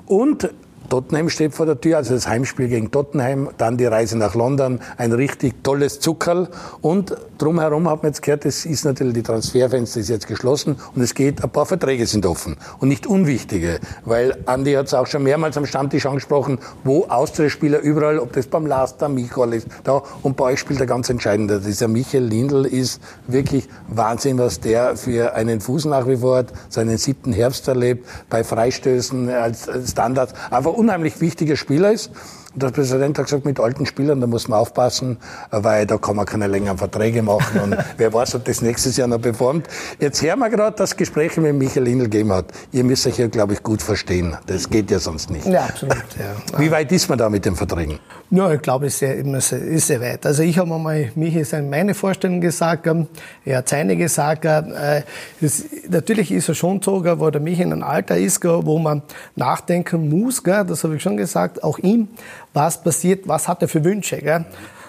[0.08, 0.50] Und
[0.90, 4.80] Tottenham steht vor der Tür, also das Heimspiel gegen Tottenham, dann die Reise nach London,
[4.98, 6.50] ein richtig tolles Zuckerl.
[6.82, 11.02] Und drumherum hat man jetzt gehört, es ist natürlich, die Transferfenster ist jetzt geschlossen und
[11.02, 12.58] es geht, ein paar Verträge sind offen.
[12.80, 17.80] Und nicht unwichtige, weil Andi hat es auch schon mehrmals am Stammtisch angesprochen, wo Austria-Spieler
[17.80, 21.52] überall, ob das beim Laster, Michael ist, da, und bei euch spielt er ganz entscheidend.
[21.66, 26.54] Dieser Michael Lindl ist wirklich Wahnsinn, was der für einen Fuß nach wie vor hat,
[26.70, 30.34] seinen siebten Herbst erlebt, bei Freistößen als Standard.
[30.52, 32.12] Einfach unheimlich wichtiger Spieler ist.
[32.54, 35.18] Und der Präsident hat gesagt, mit alten Spielern, da muss man aufpassen,
[35.50, 37.60] weil da kann man keine längeren Verträge machen.
[37.62, 39.68] Und wer weiß, ob das nächstes Jahr noch performt.
[40.00, 42.46] Jetzt hören wir gerade, dass Gespräche mit Michael Indl gegeben hat.
[42.72, 44.38] Ihr müsst euch ja, glaube ich, gut verstehen.
[44.46, 45.48] Das geht ja sonst nicht.
[45.48, 45.98] Ja, absolut.
[46.20, 46.60] Ja.
[46.60, 48.00] Wie weit ist man da mit den Verträgen?
[48.36, 50.26] Ja, ich glaube, es ist sehr, ist sehr weit.
[50.26, 53.06] Also ich habe einmal, Michi ist meine Vorstellung gesagt, ähm,
[53.46, 54.44] er hat seine gesagt.
[54.46, 55.04] Äh,
[55.40, 59.04] das, natürlich ist er schon so, wo der Michi in einem Alter ist, wo man
[59.36, 62.08] nachdenken muss, das habe ich schon gesagt, auch ihm,
[62.54, 64.18] was passiert, was hat er für Wünsche.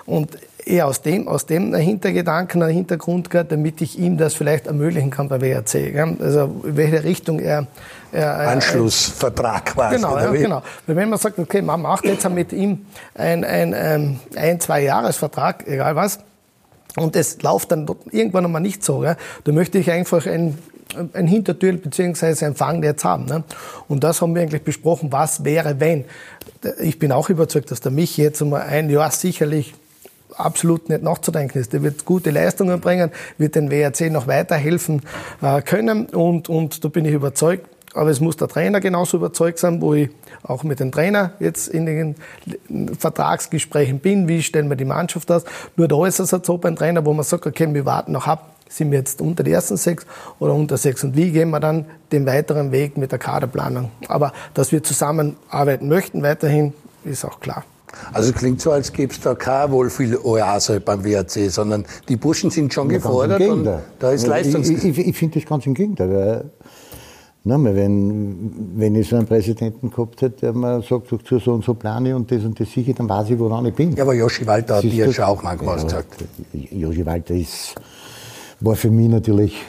[0.07, 0.37] Und
[0.67, 5.41] eher aus dem, aus dem Hintergedanken, Hintergrund, damit ich ihm das vielleicht ermöglichen kann bei
[5.41, 5.97] WRC.
[6.21, 7.67] Also in welche Richtung er
[8.13, 9.97] Anschlussvertrag quasi.
[9.97, 10.63] Genau, ja, genau.
[10.87, 14.83] Weil wenn man sagt, okay, man macht jetzt mit ihm ein, ein, ähm, ein zwei
[14.83, 16.21] Jahresvertrag, egal was,
[16.97, 20.59] und es läuft dann irgendwann einmal nicht so, ja, dann möchte ich einfach ein
[21.13, 22.45] ein Hintertür bzw.
[22.45, 23.25] ein Fangnetz haben.
[23.25, 23.43] Ne?
[23.89, 26.05] Und das haben wir eigentlich besprochen, was wäre, wenn.
[26.81, 29.75] Ich bin auch überzeugt, dass der mich jetzt einmal ein Jahr sicherlich
[30.37, 31.73] absolut nicht nachzudenken ist.
[31.73, 35.03] Der wird gute Leistungen bringen, wird den WRC noch weiterhelfen
[35.43, 37.69] äh, können und, und da bin ich überzeugt.
[37.95, 40.11] Aber es muss der Trainer genauso überzeugt sein, wo ich
[40.43, 42.17] auch mit dem Trainer jetzt in den
[42.99, 44.27] Vertragsgesprächen bin.
[44.27, 45.45] Wie stellen wir die Mannschaft aus?
[45.77, 48.27] Nur da ist es halt so beim Trainer, wo man sagt, okay, wir warten noch
[48.27, 48.51] ab.
[48.69, 50.07] Sind wir jetzt unter die ersten sechs
[50.41, 51.05] oder unter sechs?
[51.05, 53.93] Und wie gehen wir dann den weiteren Weg mit der Kaderplanung?
[54.09, 56.73] Aber dass wir zusammenarbeiten möchten weiterhin,
[57.05, 57.65] ist auch klar.
[58.13, 62.51] Also es klingt so, als gäbe es da keine Wohlfühl-Oase beim WRC, sondern die Burschen
[62.51, 64.69] sind schon ja, gefordert und da ist Leistungs...
[64.69, 66.45] Ich, ich, ich finde das ganz im Gegenteil.
[67.47, 71.63] Na, wenn, wenn ich so einen Präsidenten gehabt hätte, der mir sagt, so, so und
[71.63, 73.95] so plane und das und das sicher, dann weiß ich, woran ich bin.
[73.95, 76.25] Ja, aber Joshi Walter hat dir schon auch mal was ja, gesagt.
[76.53, 77.75] Joshi Walter ist,
[78.61, 79.61] war für mich natürlich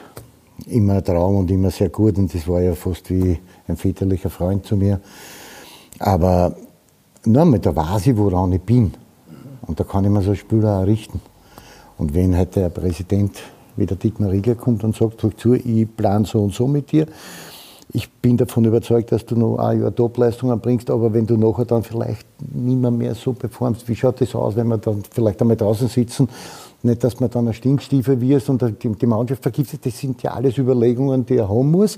[0.68, 4.30] immer ein Traum und immer sehr gut und das war ja fast wie ein väterlicher
[4.30, 5.02] Freund zu mir.
[6.00, 6.56] Aber
[7.26, 8.94] Nein, da weiß ich, woran ich bin.
[9.66, 11.22] Und da kann ich mir so ein Spiel auch errichten.
[11.98, 13.42] Und wenn heute der Präsident
[13.78, 16.92] wie der Dietmar Riegler kommt und sagt, drück zu, ich plane so und so mit
[16.92, 17.08] dir.
[17.92, 21.66] Ich bin davon überzeugt, dass du noch ein Jahr Topleistungen bringst, aber wenn du nachher
[21.66, 25.56] dann vielleicht nicht mehr, so performst, wie schaut das aus, wenn wir dann vielleicht einmal
[25.56, 26.28] draußen sitzen?
[26.84, 29.86] Nicht, dass man dann ein Stinkstiefel wirst und die, Mannschaft vergiftet.
[29.86, 31.98] Das sind ja alles Überlegungen, die er haben muss.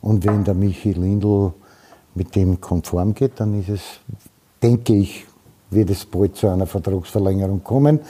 [0.00, 1.52] Und wenn der Michi Lindl
[2.14, 3.82] mit dem konform geht, dann ist es
[4.62, 5.26] denke ich,
[5.70, 8.00] wird es bald zu einer Vertragsverlängerung kommen,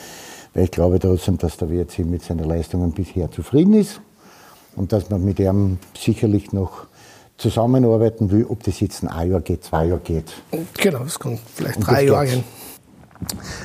[0.54, 4.00] weil ich glaube trotzdem, dass der WRC mit seinen Leistungen bisher zufrieden ist
[4.76, 6.86] und dass man mit ihm sicherlich noch
[7.36, 10.32] zusammenarbeiten will, ob das jetzt ein Jahr geht, zwei Jahre geht.
[10.74, 12.44] Genau, es kann vielleicht drei Jahre gehen.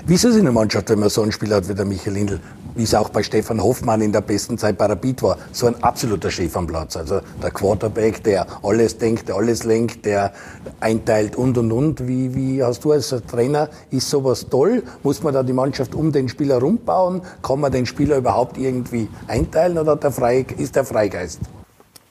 [0.05, 2.13] Wie ist es in der Mannschaft, wenn man so einen Spieler hat wie der Michael
[2.13, 2.39] Lindl,
[2.75, 5.81] wie es auch bei Stefan Hoffmann in der besten Zeit bei Rapid war, so ein
[5.83, 6.97] absoluter Chef am Platz.
[6.97, 10.33] Also der Quarterback, der alles denkt, der alles lenkt, der
[10.79, 12.07] einteilt und und und.
[12.07, 14.83] Wie, wie hast du als Trainer, ist sowas toll?
[15.03, 17.21] Muss man da die Mannschaft um den Spieler rumbauen?
[17.41, 21.39] Kann man den Spieler überhaupt irgendwie einteilen oder der Frei, ist der Freigeist?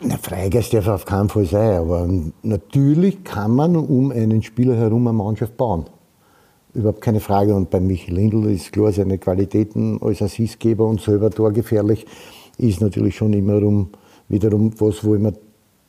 [0.01, 2.09] Na, Freigeist darf auf keinen Fall sein, aber
[2.42, 5.87] natürlich kann man um einen Spieler herum eine Mannschaft bauen.
[6.74, 7.54] Überhaupt keine Frage.
[7.54, 12.06] Und bei Michael Lindl ist klar, seine Qualitäten als Assistgeber und selber torgefährlich
[12.58, 13.90] ist natürlich schon immer um,
[14.28, 15.35] wiederum was, wo mir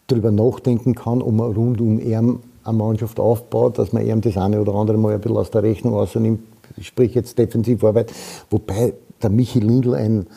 [0.07, 4.37] darüber nachdenken kann, ob man rund um ihn eine Mannschaft aufbaut, dass man ihm das
[4.37, 6.41] eine oder andere mal ein bisschen aus der Rechnung rausnimmt.
[6.81, 8.11] Sprich jetzt Defensivarbeit.
[8.49, 10.27] Wobei der Michael Lindl ein,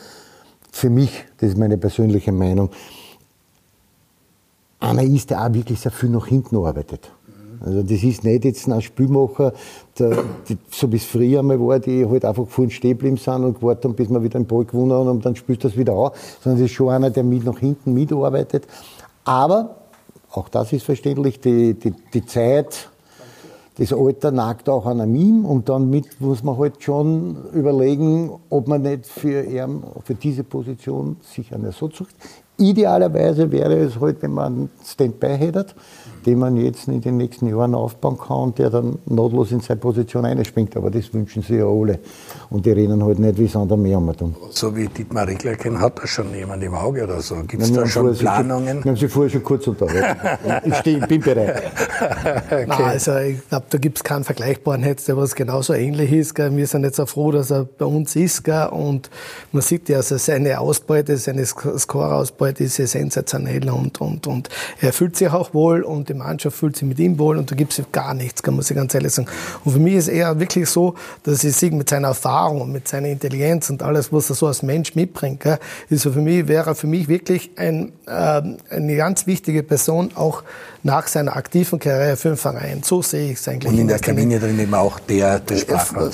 [0.71, 2.69] für mich, das ist meine persönliche Meinung,
[4.79, 7.11] einer ist, der auch wirklich sehr viel nach hinten arbeitet.
[7.63, 9.53] Also das ist nicht jetzt ein Spielmacher,
[9.97, 13.43] der, die, so wie es früher einmal war, die halt einfach vorhin stehen geblieben sind
[13.43, 15.93] und gewartet haben, bis man wieder einen Ball gewonnen haben und dann du das wieder
[15.93, 18.67] an, sondern das ist schon einer, der mit nach hinten mitarbeitet.
[19.25, 19.75] Aber,
[20.31, 22.89] auch das ist verständlich, die, die, die Zeit,
[23.77, 28.67] das Alter nagt auch an ihm und dann mit muss man halt schon überlegen, ob
[28.67, 32.15] man nicht für, ihn, für diese Position sich einen Ersatz sucht.
[32.57, 35.67] Idealerweise wäre es halt, wenn man einen Standby hätte,
[36.27, 40.25] den man jetzt in den nächsten Jahren aufbauen kann, der dann notlos in seine Position
[40.25, 40.75] einspringt.
[40.75, 41.99] Aber das wünschen sie ja alle.
[42.49, 44.35] Und die reden halt nicht, wie es andere mehr tun.
[44.49, 47.35] So wie Dietmar Riegler kennt, hat er schon jemand im Auge oder so?
[47.47, 48.83] Gibt es da schon Planungen?
[48.83, 50.17] Wir haben sie vorher schon kurz unterhalten.
[50.65, 51.63] ich stehe, bin bereit.
[52.45, 52.65] okay.
[52.67, 56.35] Nein, also ich glaube, da gibt es keinen Vergleichbaren jetzt, der was genauso ähnlich ist.
[56.35, 56.55] Gell.
[56.57, 58.43] Wir sind jetzt auch froh, dass er bei uns ist.
[58.43, 58.67] Gell.
[58.67, 59.09] Und
[59.53, 64.49] man sieht ja, also seine Ausbeute, seine Score-Ausbeute, Das ist sensationell und, und, und
[64.81, 67.55] er fühlt sich auch wohl und die Mannschaft fühlt sich mit ihm wohl und da
[67.55, 69.27] gibt es gar nichts, kann man sich ganz ehrlich sagen.
[69.63, 72.87] Und für mich ist eher wirklich so, dass ich sehe, mit seiner Erfahrung und mit
[72.87, 76.47] seiner Intelligenz und alles, was er so als Mensch mitbringt, gell, ist er für mich,
[76.47, 80.43] wäre er für mich wirklich ein, äh, eine ganz wichtige Person, auch
[80.83, 82.81] nach seiner aktiven Karriere für den Verein.
[82.83, 83.71] So sehe ich es eigentlich.
[83.71, 86.11] Und in der Kabine drin eben auch der, der Sprachrohr.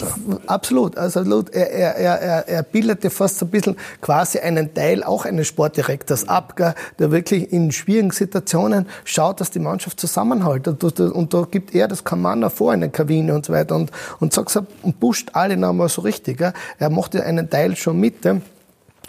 [0.47, 0.97] Absolut.
[0.97, 5.47] Also er, er, er, er bildete fast so ein bisschen quasi einen Teil auch eines
[5.47, 6.55] Sportdirektors ab,
[6.99, 10.67] der wirklich in schwierigen Situationen schaut, dass die Mannschaft zusammenhält.
[10.67, 14.33] Und, da gibt er das Kommando vor in der Kabine und so weiter und, und
[14.33, 16.41] sagt und pusht alle nochmal so richtig.
[16.79, 18.25] Er macht ja einen Teil schon mit.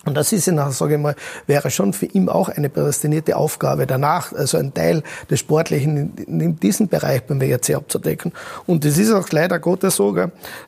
[0.05, 3.87] Und das ist ja, sage ich mal, wäre schon für ihn auch eine prädestinierte Aufgabe
[3.87, 8.33] danach, also ein Teil des Sportlichen in, diesem Bereich beim WRC abzudecken.
[8.67, 10.15] Und es ist auch leider Gottes so,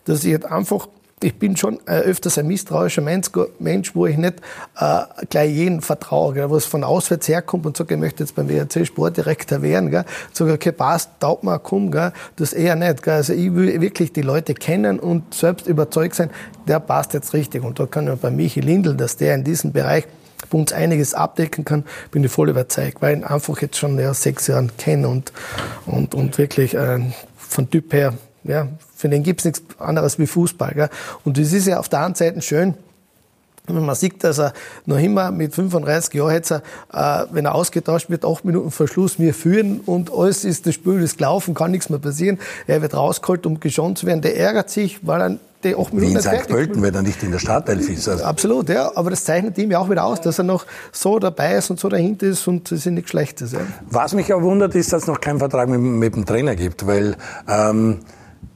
[0.05, 0.89] dass ich jetzt einfach
[1.23, 4.35] ich bin schon äh, öfters ein misstrauischer Mensch, wo ich nicht
[4.79, 5.01] äh,
[5.31, 8.87] gleich jeden vertraue, gell, was von auswärts herkommt und sagt, ich möchte jetzt beim WRC
[8.87, 9.91] Sportdirektor werden.
[9.91, 13.03] Gell, sage, okay, passt, taugt mir, komm, gell, das eher nicht.
[13.03, 13.15] Gell.
[13.15, 16.29] Also ich will wirklich die Leute kennen und selbst überzeugt sein,
[16.69, 17.65] der passt jetzt richtig.
[17.65, 20.07] Und da kann ich bei Michi Lindl, dass der in diesem Bereich
[20.51, 23.99] bei uns einiges abdecken kann, bin ich voll überzeugt, weil ich ihn einfach jetzt schon
[23.99, 25.33] ja, sechs Jahre kenne und,
[25.87, 27.01] und, und wirklich äh,
[27.39, 28.13] von Typ her
[28.49, 30.73] ja, für den gibt's nichts anderes wie Fußball.
[30.75, 30.89] Gell?
[31.25, 32.75] Und das ist ja auf der einen Seite schön,
[33.69, 34.53] wenn man sieht, dass er
[34.85, 36.61] noch immer mit 35 Jahren jetzt, äh,
[37.31, 41.03] wenn er ausgetauscht wird, acht Minuten vor Schluss, wir führen und alles ist, das Spiel
[41.03, 42.39] ist gelaufen, kann nichts mehr passieren.
[42.67, 44.23] Er wird rausgeholt, um geschont zu werden.
[44.23, 46.49] Der ärgert sich, weil er die acht Minuten Wie in St.
[46.49, 48.09] Pölten, wenn er nicht in der Startelf ist.
[48.09, 48.25] Also.
[48.25, 48.93] Absolut, ja.
[48.95, 51.81] Aber das zeichnet ihm ja auch wieder aus, dass er noch so dabei ist und
[51.81, 53.53] so dahinter ist und das ist nichts Schlechtes.
[53.53, 53.61] Ja.
[53.91, 56.87] Was mich auch wundert, ist, dass es noch keinen Vertrag mit, mit dem Trainer gibt,
[56.87, 57.17] weil
[57.49, 58.01] ähm,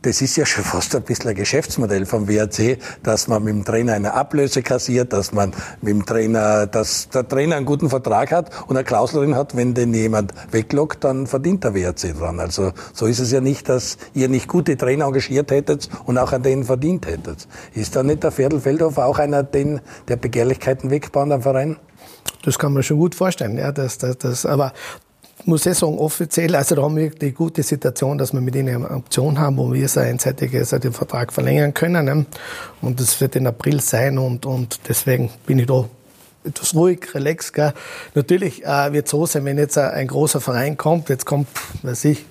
[0.03, 3.65] das ist ja schon fast ein bisschen ein Geschäftsmodell vom WRC, dass man mit dem
[3.65, 8.33] Trainer eine Ablöse kassiert, dass man mit dem Trainer, dass der Trainer einen guten Vertrag
[8.33, 12.41] hat und eine Klausel drin hat, wenn den jemand weglockt, dann verdient der WRC dran.
[12.41, 16.33] Also so ist es ja nicht, dass ihr nicht gute Trainer engagiert hättet und auch
[16.33, 17.47] an denen verdient hättet.
[17.75, 21.77] Ist da nicht der Viertelfeldhofer auch einer den, der Begehrlichkeiten wegbaut am Verein?
[22.43, 24.73] Das kann man schon gut vorstellen, ja, das, das, das, aber
[25.47, 28.85] muss ich sagen, offiziell, also da haben wir die gute Situation, dass wir mit ihnen
[28.85, 32.05] eine Option haben, wo wir so einseitig also den Vertrag verlängern können.
[32.05, 32.27] Ne?
[32.83, 35.85] Und das wird im April sein und, und deswegen bin ich da
[36.45, 37.53] etwas ruhig, relax.
[37.53, 37.73] Gell?
[38.15, 41.49] Natürlich äh, wird es so sein, wenn jetzt ein großer Verein kommt, jetzt kommt,
[41.83, 42.25] weiß ich,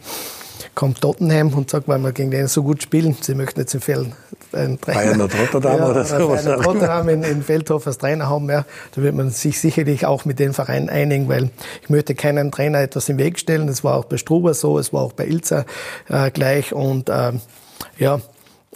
[0.76, 3.82] kommt Tottenham und sagt, weil wir gegen den so gut spielen, sie möchten jetzt im
[3.82, 4.10] Feld
[4.54, 5.00] einen Trainer.
[5.00, 6.28] Bayern oder Rotterdam ja, oder so.
[6.30, 10.26] Bayern Rotterdam in, in Feldhof als Trainer haben, ja, da wird man sich sicherlich auch
[10.26, 11.50] mit den Vereinen einigen, weil
[11.82, 13.68] ich möchte keinem Trainer etwas im Weg stellen.
[13.68, 15.66] Das war auch bei Struber so, es war auch bei Ilzer
[16.10, 17.34] äh, gleich und äh,
[17.98, 18.20] ja,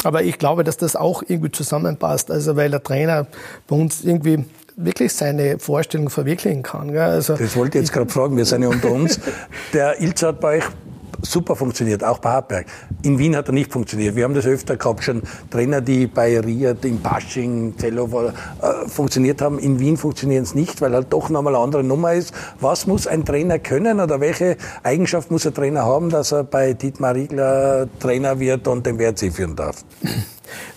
[0.04, 2.32] aber ich glaube, dass das auch irgendwie zusammenpasst.
[2.32, 3.28] Also weil der Trainer
[3.68, 6.96] bei uns irgendwie wirklich seine Vorstellung verwirklichen kann.
[6.98, 9.20] Also, das wollte ich jetzt gerade fragen, wir sind ja unter uns.
[9.74, 10.64] Der Ilzer hat bei euch
[11.22, 12.66] super funktioniert, auch bei Hartberg.
[13.04, 14.16] In Wien hat er nicht funktioniert.
[14.16, 19.42] Wir haben das öfter gehabt, schon Trainer, die bei Riad, in Pasching, Zellow äh, funktioniert
[19.42, 19.60] haben.
[19.60, 22.34] In Wien funktionieren es nicht, weil halt doch nochmal eine andere Nummer ist.
[22.60, 26.74] Was muss ein Trainer können oder welche Eigenschaft muss ein Trainer haben, dass er bei
[26.74, 29.84] Dietmar Riegler Trainer wird und den WRC führen darf?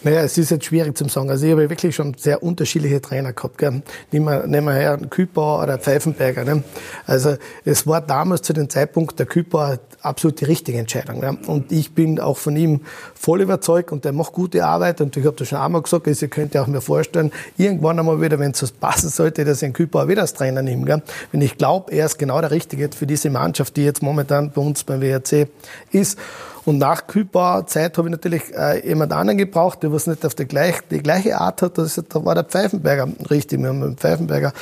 [0.03, 1.31] Naja, es ist jetzt schwierig zu sagen.
[1.31, 3.59] Also ich habe wirklich schon sehr unterschiedliche Trainer gehabt.
[3.59, 3.83] Gell.
[4.13, 6.45] Nehmen, wir, nehmen wir her einen Küper oder Pfeifenberger.
[6.45, 6.63] Ne?
[7.07, 11.21] Also es war damals zu dem Zeitpunkt der Küper absolut die richtige Entscheidung.
[11.21, 11.39] Ne?
[11.47, 12.81] Und ich bin auch von ihm
[13.15, 15.01] voll überzeugt und der macht gute Arbeit.
[15.01, 17.99] Und ich habe das schon einmal gesagt, also ihr könnt ihr auch mir vorstellen, irgendwann
[17.99, 20.85] einmal wieder, wenn es so passen sollte, dass ich einen auch wieder als Trainer nehme.
[20.85, 21.03] Gell.
[21.33, 24.63] Wenn ich glaube, er ist genau der Richtige für diese Mannschaft, die jetzt momentan bei
[24.63, 25.49] uns beim WRC
[25.91, 26.19] ist.
[26.67, 30.47] Und nach Kühlbauzeit habe ich natürlich äh, jemand anderen gebraucht, der was nicht auf die,
[30.47, 31.79] gleich, die gleiche Art hat.
[31.79, 33.61] Das, da war der Pfeifenberger richtig.
[33.61, 34.53] Wir haben mit dem Pfeifenberger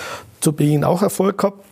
[0.41, 1.65] zu Beginn auch Erfolg gehabt.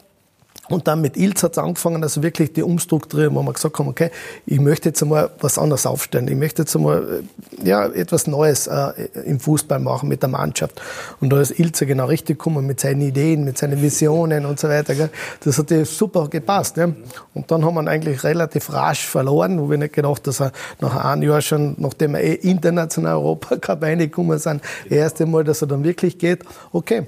[0.73, 3.89] Und dann mit Ilz hat es angefangen, also wirklich die Umstrukturierung, wo wir gesagt haben,
[3.89, 4.11] okay,
[4.47, 6.27] ich möchte jetzt einmal was anderes aufstellen.
[6.29, 7.23] Ich möchte jetzt einmal
[7.63, 8.93] äh, ja, etwas Neues äh,
[9.27, 10.81] im Fußball machen mit der Mannschaft.
[11.21, 14.71] Und da ist Ilze genau richtig gekommen mit seinen Ideen, mit seinen Visionen und so
[14.71, 14.95] weiter.
[14.95, 15.11] Gell.
[15.45, 16.79] Das hat super gepasst.
[16.79, 16.89] Ja.
[17.35, 20.53] Und dann haben wir ihn eigentlich relativ rasch verloren, wo wir nicht gedacht, dass er
[20.81, 25.61] nach einem Jahr schon, nachdem wir eh international Europacup reingekommen sind, das erste Mal, dass
[25.61, 26.45] er dann wirklich geht.
[26.73, 27.07] Okay,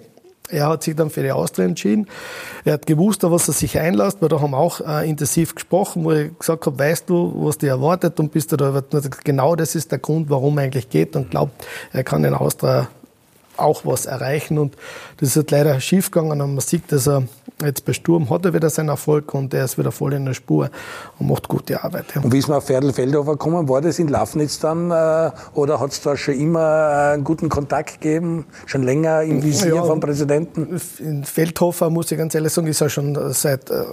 [0.48, 2.06] er hat sich dann für die Austria entschieden.
[2.64, 5.54] Er hat gewusst, auf was er sich einlässt, weil da haben wir auch äh, intensiv
[5.54, 8.82] gesprochen, wo ich gesagt habe, weißt du, was dir erwartet und bist du da,
[9.24, 12.88] genau das ist der Grund, warum er eigentlich geht und glaubt, er kann den Austria
[13.56, 14.58] auch was erreichen.
[14.58, 14.76] Und
[15.18, 16.40] das ist halt leider schiefgegangen.
[16.40, 17.24] Und man sieht, dass er
[17.62, 20.34] jetzt bei Sturm hat er wieder seinen Erfolg und er ist wieder voll in der
[20.34, 20.70] Spur
[21.18, 22.06] und macht gute Arbeit.
[22.14, 22.22] Ja.
[22.22, 23.68] Und wie ist man auf Ferdl Feldhofer gekommen?
[23.68, 28.00] War das in Lafnitz dann äh, oder hat es da schon immer einen guten Kontakt
[28.00, 28.46] gegeben?
[28.66, 30.80] Schon länger im Visier ja, vom Präsidenten?
[30.98, 33.84] In Feldhofer, muss ich ganz ehrlich sagen, ist er schon seit äh,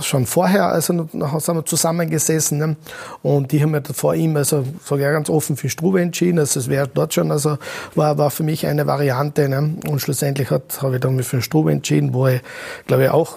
[0.00, 2.58] schon vorher, also sind wir zusammengesessen.
[2.58, 2.76] Ne?
[3.22, 6.38] Und die haben ja vor ihm, also sage ich ganz offen, für Struve entschieden.
[6.38, 7.58] Also es wäre dort schon, also
[7.94, 9.48] war, war für mich eine Variante.
[9.48, 9.76] Ne?
[9.88, 12.40] Und schlussendlich habe ich dann für Struve entschieden, wo ich,
[12.86, 13.36] glaube ich, auch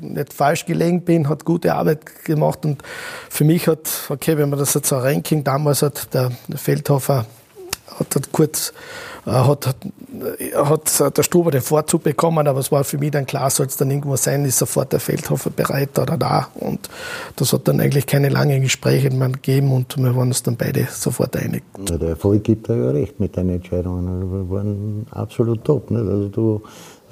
[0.00, 2.64] nicht falsch gelegen bin, hat gute Arbeit gemacht.
[2.64, 2.82] Und
[3.28, 7.26] für mich hat, okay, wenn man das jetzt so Ranking damals hat, der Feldhofer
[7.98, 8.72] hat, hat kurz
[9.24, 9.66] äh, hat,
[10.54, 13.66] hat, hat der Stuber den Vorzug bekommen, aber es war für mich dann klar, soll
[13.66, 16.48] es dann irgendwo sein, ist sofort der Feldhofer bereit oder da.
[16.54, 16.88] Und
[17.36, 20.88] das hat dann eigentlich keine langen Gespräche mehr gegeben und wir waren uns dann beide
[20.90, 21.62] sofort einig.
[21.78, 24.32] Der Erfolg gibt ja recht mit deinen Entscheidungen.
[24.32, 25.90] Wir waren absolut top.
[25.90, 26.62] Also du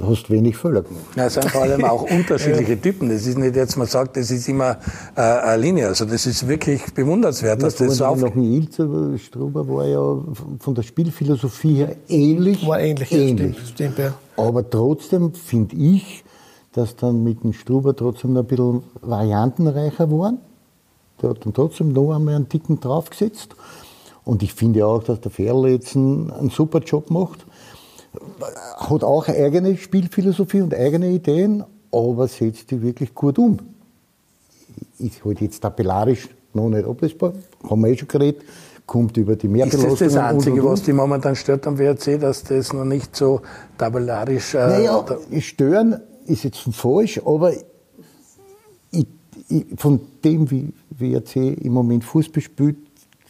[0.01, 0.87] Du hast wenig gemacht.
[1.15, 3.11] Ja, es sind vor allem auch unterschiedliche Typen.
[3.11, 4.79] Das ist nicht jetzt, man sagt, das ist immer
[5.15, 5.89] äh, eine Linie.
[5.89, 8.19] Also das ist wirklich bewundernswert, dass das so auf...
[8.19, 10.19] Noch ein Ilze, Struber war ja
[10.59, 12.67] von der Spielphilosophie her ähnlich.
[12.67, 13.57] War ähnlich, ähnlich.
[13.57, 14.15] Ja, stimmt, stimmt, ja.
[14.39, 16.25] Aber trotzdem finde ich,
[16.73, 20.39] dass dann mit dem Struber trotzdem noch ein bisschen variantenreicher waren.
[21.21, 23.55] Der hat dann trotzdem noch einmal einen Ticken draufgesetzt.
[24.25, 27.45] Und ich finde auch, dass der Ferl jetzt einen, einen super Job macht
[28.77, 33.59] hat auch eine eigene Spielphilosophie und eigene Ideen, aber setzt die wirklich gut um.
[34.99, 37.33] Ist halt jetzt tabellarisch noch nicht ablesbar,
[37.69, 38.43] haben wir eh schon geredet,
[38.87, 39.93] kommt über die Mehrbelastung.
[39.93, 40.73] Ist das das Einzige, und, und, und.
[40.73, 43.41] was die momentan stört am WRC, dass das noch nicht so
[43.79, 44.55] tabellarisch...
[44.55, 45.05] Äh, naja,
[45.39, 47.53] stören ist jetzt falsch, aber
[48.91, 49.07] ich,
[49.49, 52.77] ich, von dem, wie WRC im Moment Fußball spielt,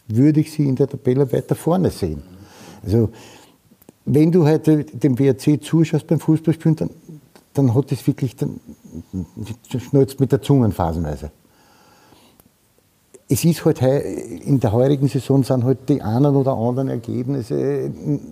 [0.08, 2.22] würde ich sie in der Tabelle weiter vorne sehen.
[2.82, 3.10] Also
[4.04, 6.90] wenn du heute dem WRC zuschaust beim Fußballspielen, dann,
[7.54, 8.60] dann hat es wirklich, dann
[9.78, 11.30] schnallt mit der Zunge phasenweise.
[13.28, 17.90] Es ist halt in der heurigen Saison sind halt die einen oder anderen Ergebnisse,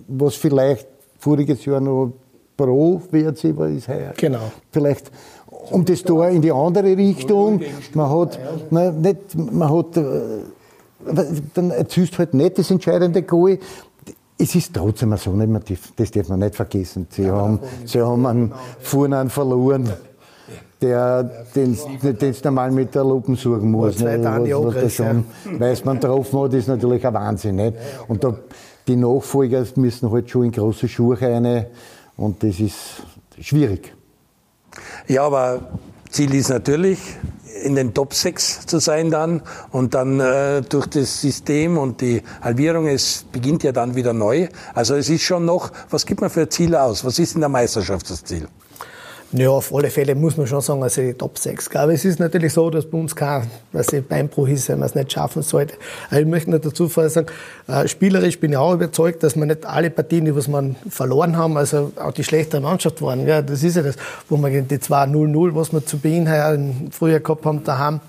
[0.09, 0.87] was vielleicht
[1.19, 2.11] voriges Jahr noch
[2.57, 4.13] pro WRC war, ist heuer.
[4.17, 4.51] Genau.
[4.71, 5.09] Vielleicht
[5.71, 7.61] um das Tor in die andere Richtung.
[7.93, 8.39] Man hat,
[8.71, 10.03] man, nicht, man hat, äh,
[11.53, 13.59] dann erzielst halt nicht das entscheidende Goal
[14.41, 15.37] es ist trotzdem so,
[15.95, 17.07] das darf man nicht vergessen.
[17.09, 19.89] Sie ja, haben, sie haben einen Fuhrmann verloren,
[20.81, 21.23] der,
[21.53, 23.99] den du normal mit der Lupen suchen muss.
[23.99, 24.17] Ne?
[24.23, 25.59] Was, was schon, ja.
[25.59, 27.57] Weiß man getroffen hat, ist natürlich ein Wahnsinn.
[27.57, 27.75] Nicht?
[28.07, 28.33] Und da,
[28.87, 31.65] die Nachfolger müssen halt schon in große Schuhe rein
[32.15, 33.03] und das ist
[33.41, 33.93] schwierig.
[35.07, 35.59] Ja, aber
[36.09, 36.99] Ziel ist natürlich,
[37.63, 39.41] in den Top 6 zu sein dann
[39.71, 44.47] und dann äh, durch das System und die Halbierung, es beginnt ja dann wieder neu.
[44.73, 47.05] Also es ist schon noch, was gibt man für Ziele aus?
[47.05, 48.47] Was ist in der Meisterschaft das Ziel?
[49.31, 51.75] Ja, auf alle Fälle muss man schon sagen, also die Top 6.
[51.75, 54.95] Aber es ist natürlich so, dass bei uns kein was Beinbruch ist, wenn man es
[54.95, 55.75] nicht schaffen sollte.
[56.09, 57.27] Aber ich möchte noch dazu sagen,
[57.67, 61.37] äh, spielerisch bin ich auch überzeugt, dass wir nicht alle Partien, die was man verloren
[61.37, 63.27] haben, also auch die schlechtere Mannschaft waren.
[63.27, 63.97] Ja, das ist ja das,
[64.29, 67.99] wo wir die 2-0-0, was wir zu Beginn im Frühjahr gehabt haben, daheim,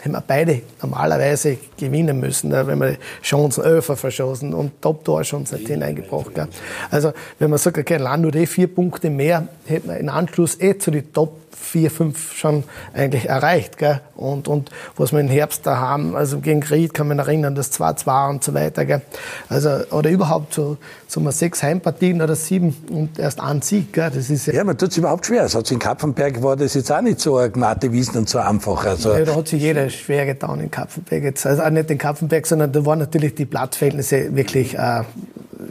[0.00, 6.34] hätten wir beide normalerweise gewinnen müssen, wenn wir Chancen Öfer verschossen und Top-Tor-Chancen nicht hineingebracht.
[6.34, 6.48] Gell.
[6.90, 10.78] Also, wenn man sagt, okay, nur die vier Punkte mehr, hätten wir in Anschluss eh
[10.78, 13.78] zu den Top vier, fünf schon eigentlich erreicht.
[13.78, 14.00] Gell?
[14.16, 17.72] Und, und was wir im Herbst da haben, also gegen Ried kann man erinnern, das
[17.72, 18.84] 2-2 und so weiter.
[18.84, 19.02] Gell?
[19.48, 20.76] Also, oder überhaupt so,
[21.06, 23.92] so mal sechs Heimpartien oder sieben und erst ein Sieg.
[23.92, 24.10] Gell?
[24.14, 25.44] Das ist ja, ja man tut es überhaupt schwer.
[25.44, 28.84] Es hat in Kapfenberg war das jetzt auch nicht so Gmate Wiesen und so einfach.
[28.84, 31.22] Also ja, da hat sich jeder schwer getan in Kapfenberg.
[31.22, 31.46] Jetzt.
[31.46, 35.02] Also auch nicht in Kapfenberg, sondern da waren natürlich die Platzverhältnisse wirklich äh,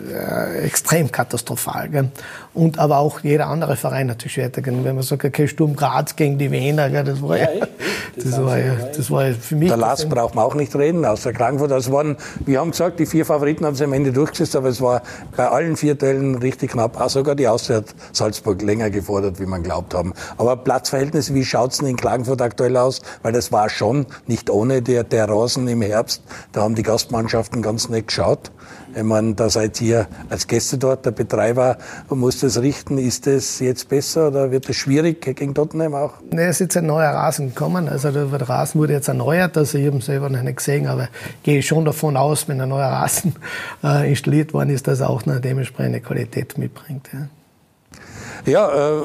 [0.10, 1.90] äh, extrem katastrophal.
[1.90, 2.10] Gell?
[2.54, 4.62] Und aber auch jeder andere Verein natürlich weiter.
[4.66, 7.68] Wenn man sagt, okay, Sturm Graz gegen die Wiener, gell, das war ja, ja
[8.16, 9.70] das, das war ja, das war ja für mich.
[9.70, 11.72] Der Last braucht man auch nicht reden, außer Klagenfurt.
[11.72, 14.82] Das waren, wir haben gesagt, die vier Favoriten haben sie am Ende durchgesetzt, aber es
[14.82, 15.02] war
[15.36, 17.00] bei allen vier Teilen richtig knapp.
[17.00, 20.14] Auch sogar die hat Salzburg länger gefordert, wie man glaubt haben.
[20.38, 23.02] Aber Platzverhältnisse, wie schaut's denn in Klagenfurt aktuell aus?
[23.22, 26.24] Weil das war schon nicht ohne der, der Rosen im Herbst.
[26.52, 28.52] Da haben die Gastmannschaften ganz nett geschaut.
[28.96, 31.78] Ich meine, da seid ihr als Gäste dort, der Betreiber
[32.10, 32.98] muss das richten.
[32.98, 36.14] Ist das jetzt besser oder wird es schwierig gegen Tottenham auch?
[36.32, 37.88] Ne, es ist jetzt ein neuer Rasen gekommen.
[37.88, 39.58] Also der Rasen wurde jetzt erneuert.
[39.58, 41.10] Also ich habe ihn selber noch nicht gesehen, aber
[41.44, 43.36] gehe schon davon aus, wenn ein neuer Rasen
[43.84, 47.10] äh, installiert worden ist, dass er auch eine dementsprechende Qualität mitbringt.
[47.14, 49.04] Ja, ja äh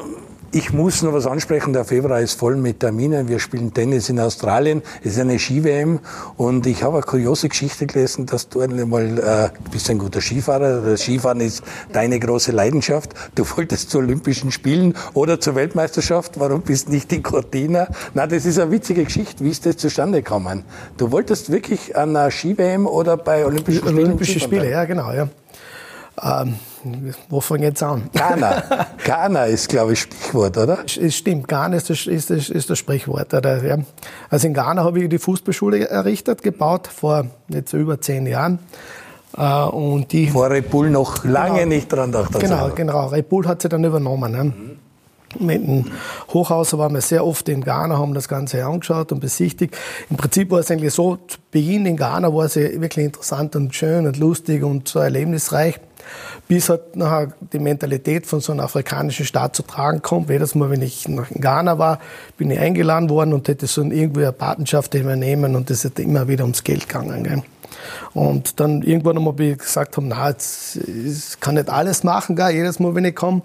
[0.55, 1.73] Ich muss noch was ansprechen.
[1.73, 3.27] Der Februar ist voll mit Terminen.
[3.27, 4.83] Wir spielen Tennis in Australien.
[5.03, 5.99] Es ist eine Ski-WM.
[6.37, 10.79] Und ich habe eine kuriose Geschichte gelesen, dass du einmal, äh, bist ein guter Skifahrer.
[10.79, 13.13] Das Skifahren ist deine große Leidenschaft.
[13.35, 16.39] Du wolltest zu Olympischen Spielen oder zur Weltmeisterschaft.
[16.39, 17.89] Warum bist du nicht in Cortina?
[18.13, 19.43] Na, das ist eine witzige Geschichte.
[19.43, 20.63] Wie ist das zustande gekommen?
[20.95, 23.97] Du wolltest wirklich an einer Ski-WM oder bei Olympischen Spielen?
[23.97, 25.27] Olympische Spiele, ja, genau, ja.
[26.23, 26.55] Ähm,
[27.29, 28.09] wo fangen jetzt an?
[28.13, 28.87] Ghana.
[29.03, 30.79] Ghana ist, glaube ich, Sprichwort, oder?
[30.85, 33.33] Es stimmt, Ghana ist das, ist das, ist das Sprichwort.
[33.33, 33.63] Oder?
[33.63, 33.77] Ja.
[34.29, 38.59] Also in Ghana habe ich die Fußballschule errichtet, gebaut, vor jetzt über zehn Jahren.
[39.37, 42.39] Äh, und die, vor Red Bull noch lange genau, nicht dran gedacht.
[42.39, 43.07] Genau, genau.
[43.07, 44.31] Red Bull hat sie dann übernommen.
[44.31, 44.43] Ne?
[44.43, 44.75] Mhm.
[45.37, 45.91] Mit dem
[46.33, 49.75] Hochhauser waren wir sehr oft in Ghana, haben das Ganze angeschaut und besichtigt.
[50.09, 53.75] Im Prinzip war es eigentlich so, zu Beginn in Ghana war es wirklich interessant und
[53.75, 55.79] schön und lustig und so erlebnisreich
[56.47, 60.29] bis halt nachher die Mentalität von so einem afrikanischen Staat zu tragen kommt.
[60.29, 61.99] Jedes Mal, wenn ich nach Ghana war,
[62.37, 66.27] bin ich eingeladen worden und hätte so irgendwie eine Patenschaft übernehmen und das ist immer
[66.27, 67.23] wieder ums Geld gegangen.
[67.23, 67.43] Gell.
[68.13, 72.95] Und dann irgendwann einmal gesagt haben, na, ich kann nicht alles machen, gell, jedes Mal,
[72.95, 73.41] wenn ich komme.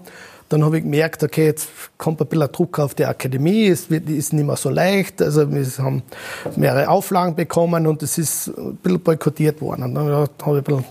[0.49, 4.09] Dann habe ich gemerkt, okay, jetzt kommt ein bisschen Druck auf die Akademie, es wird,
[4.09, 5.21] ist nicht mehr so leicht.
[5.21, 6.03] Also wir haben
[6.57, 9.83] mehrere Auflagen bekommen und es ist ein bisschen boykottiert worden.
[9.83, 10.85] Und dann habe ich ein bisschen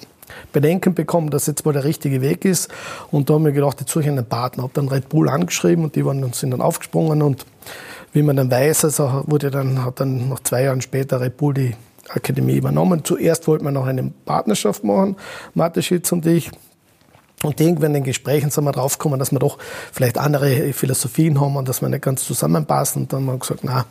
[0.53, 2.68] Bedenken bekommen, dass jetzt mal der richtige Weg ist.
[3.11, 4.64] Und da haben wir gedacht, jetzt suche ich einen Partner.
[4.64, 7.22] Habe dann Red Bull angeschrieben und die waren, sind dann aufgesprungen.
[7.22, 7.47] Und
[8.12, 11.55] wie man dann weiß, also wurde dann, hat dann noch zwei Jahre später Red Bull
[11.55, 11.74] die
[12.09, 13.05] Akademie übernommen.
[13.05, 15.16] Zuerst wollten wir noch eine Partnerschaft machen,
[15.55, 16.51] Mateschitz und ich.
[17.43, 19.59] Und irgendwann in den Gesprächen sind wir draufgekommen, dass wir doch
[19.93, 23.03] vielleicht andere Philosophien haben und dass wir nicht ganz zusammenpassen.
[23.03, 23.87] Und dann haben wir gesagt, na,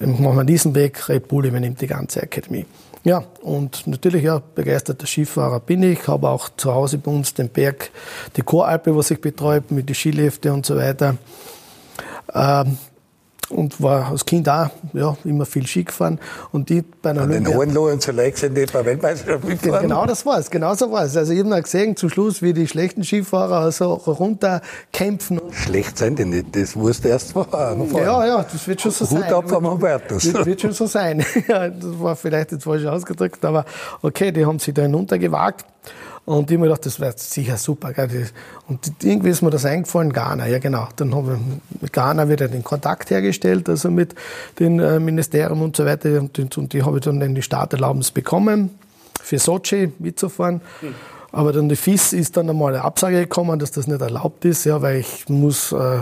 [0.00, 2.66] machen wir diesen Weg, Red Bull übernimmt die ganze Akademie.
[3.04, 7.50] Ja, und natürlich ja, begeisterter Skifahrer bin ich, habe auch zu Hause bei uns den
[7.50, 7.90] Berg,
[8.34, 11.18] die Choralpe, was ich betreue, mit den Skilifte und so weiter.
[12.32, 12.78] Ähm,
[13.54, 16.18] und war als Kind auch ja, immer viel Ski gefahren.
[16.52, 19.82] Und die bei einer Den Hohenlohe und so leicht sind die bei Weltmeisterschaft mitgefahren?
[19.88, 21.16] Genau das war es, genau so war es.
[21.16, 25.40] Also ich habe gesehen zum Schluss, wie die schlechten Skifahrer also runterkämpfen.
[25.52, 27.76] Schlecht sind die nicht, das wusste erst vorher.
[27.94, 29.28] Ja, ja, das wird schon so Hut sein.
[29.28, 30.32] Hut ab vom Hubertus.
[30.32, 31.24] Das wird schon so sein.
[31.48, 33.64] ja, das war vielleicht jetzt falsch ausgedrückt, aber
[34.02, 35.64] okay, die haben sich da hinuntergewagt.
[36.26, 37.92] Und ich mir gedacht, das wäre sicher super.
[37.92, 38.28] Gell?
[38.66, 40.88] Und irgendwie ist mir das eingefallen, Ghana, ja genau.
[40.96, 41.38] Dann haben wir
[41.80, 44.14] mit Ghana wieder den Kontakt hergestellt, also mit
[44.58, 46.20] den äh, Ministerien und so weiter.
[46.20, 48.70] Und, und die habe ich dann in die Starterlaubnis bekommen,
[49.20, 50.62] für Sochi mitzufahren.
[50.80, 50.94] Mhm.
[51.34, 54.64] Aber dann die FIS ist dann einmal eine Absage gekommen, dass das nicht erlaubt ist,
[54.64, 55.98] ja, weil ich muss äh,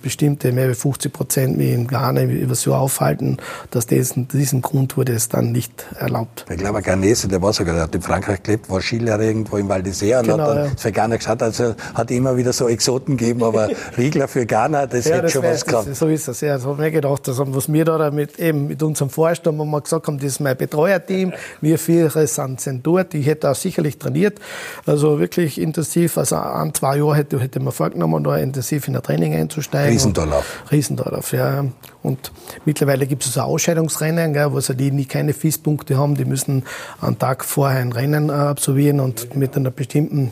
[0.00, 3.38] bestimmte mehr als 50 Prozent wie in Ghana über das Jahr aufhalten.
[3.72, 6.46] Dass diesen, diesem Grund wurde es dann nicht erlaubt.
[6.48, 9.56] Ich glaube, ein Ghanese, der war sogar, der hat in Frankreich gelebt, war Skilehrer irgendwo
[9.56, 10.70] im Val d'Isère und genau, hat dann ja.
[10.76, 11.42] für Ghana geschaut.
[11.42, 13.68] Also hat immer wieder so Exoten gegeben, aber
[13.98, 15.88] Riegler für Ghana, das ja, hätte das schon wär, was gehabt.
[15.88, 16.54] Das, so ist es, ja.
[16.54, 19.58] Das habe ich mir gedacht, das haben, was wir da mit, eben mit unserem Vorstand,
[19.58, 23.50] wo wir gesagt haben, das ist mein Betreuerteam, wir vier sind, sind dort, ich hätte
[23.50, 24.38] auch sicherlich trainiert.
[24.84, 29.02] Also wirklich intensiv, also an zwei Jahren hätte, hätte man vorgenommen, da intensiv in der
[29.02, 29.92] Training einzusteigen.
[29.92, 30.62] Riesendorlauf.
[30.70, 31.64] Riesendorlauf, ja.
[32.02, 32.30] Und
[32.64, 36.64] mittlerweile gibt es so Ausscheidungsrennen, gell, wo also die, die keine FIS-Punkte haben, die müssen
[37.00, 40.30] einen Tag vorher ein Rennen äh, absolvieren und mit einer bestimmten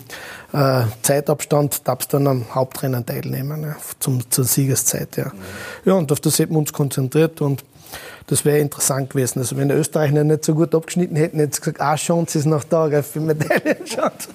[0.52, 5.16] äh, Zeitabstand darfst dann am Hauptrennen teilnehmen, ja, zum, zur Siegeszeit.
[5.16, 5.32] Ja.
[5.84, 7.64] ja, und auf das hätten wir uns konzentriert und
[8.26, 9.40] das wäre interessant gewesen.
[9.40, 12.46] Also wenn die Österreicher nicht so gut abgeschnitten hätten, hätten sie gesagt, ah, Chance ist
[12.46, 14.28] noch da, für Medaillenchance.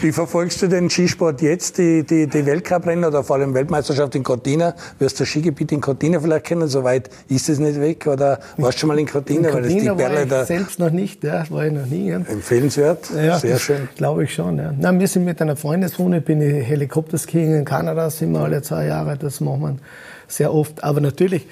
[0.00, 4.22] Wie verfolgst du den Skisport jetzt, die, die, die Weltcuprennen oder vor allem Weltmeisterschaft in
[4.22, 4.74] Cortina?
[4.98, 6.68] Wirst du das Skigebiet in Cortina vielleicht kennen?
[6.68, 8.06] Soweit ist es nicht weg?
[8.06, 9.48] Oder warst du schon mal in Cortina?
[9.48, 12.08] In Cortina weil das die war ich selbst noch nicht, ja, war ich noch nie.
[12.08, 12.16] Ja.
[12.16, 13.88] Empfehlenswert, ja, sehr schön.
[13.96, 14.72] Glaube ich schon, ja.
[14.78, 18.86] Na, wir sind mit einer Freundeswohne, bin ich Helikopterskiing in Kanada, sind wir alle zwei
[18.86, 19.76] Jahre, das machen wir
[20.28, 20.82] sehr oft.
[20.84, 21.46] Aber natürlich,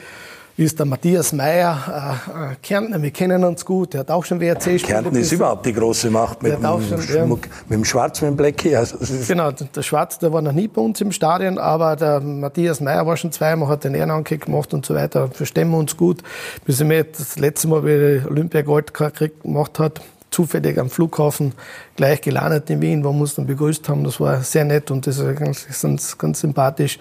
[0.65, 4.41] ist der Matthias Meyer, äh, äh, Kärntner, wir kennen uns gut, der hat auch schon
[4.41, 4.87] WRC gespielt.
[4.87, 7.53] Kärnten ist überhaupt die große Macht mit, dem, schon, Schmuck, ja.
[7.69, 8.77] mit dem Schwarz, mit dem Blackie.
[8.77, 12.81] Also genau, der Schwarz, der war noch nie bei uns im Stadion, aber der Matthias
[12.81, 16.23] Meyer war schon zweimal, hat den Ehrenanke gemacht und so weiter, verstehen wir uns gut.
[16.65, 20.01] Bis er mir das letzte Mal, wie er Olympiagold gemacht hat,
[20.31, 21.53] zufällig am Flughafen
[21.97, 24.05] gleich gelandet in Wien, wo wir uns dann begrüßt haben.
[24.05, 26.99] Das war sehr nett und das ist ganz, ganz, ganz sympathisch.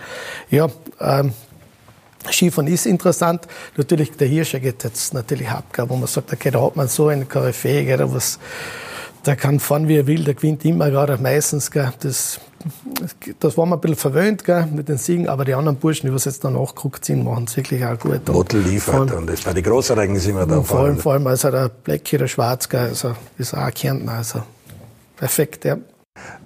[0.50, 0.68] Ja,
[1.00, 1.34] ähm,
[2.32, 3.48] Skifahren ist interessant.
[3.78, 7.08] Natürlich, der Hirscher geht jetzt natürlich ab, wo man sagt, okay, da hat man so
[7.08, 8.40] einen Koryphäe, was,
[9.26, 11.72] der kann fahren, wie er will, der gewinnt immer, gerade meistens.
[11.72, 12.40] Gell, das,
[13.40, 16.14] das war man ein bisschen verwöhnt gell, mit den Siegen, aber die anderen Burschen, die
[16.14, 18.28] was jetzt dann nachgeguckt sind, machen es wirklich auch gut.
[18.28, 20.62] Motel liefert allem, und das bei den Großereignissen immer da.
[20.62, 24.44] Vor allem, vor allem also der Blackie, der Schwarz, gell, also ist auch Kärntner, also
[25.16, 25.78] perfekt, ja.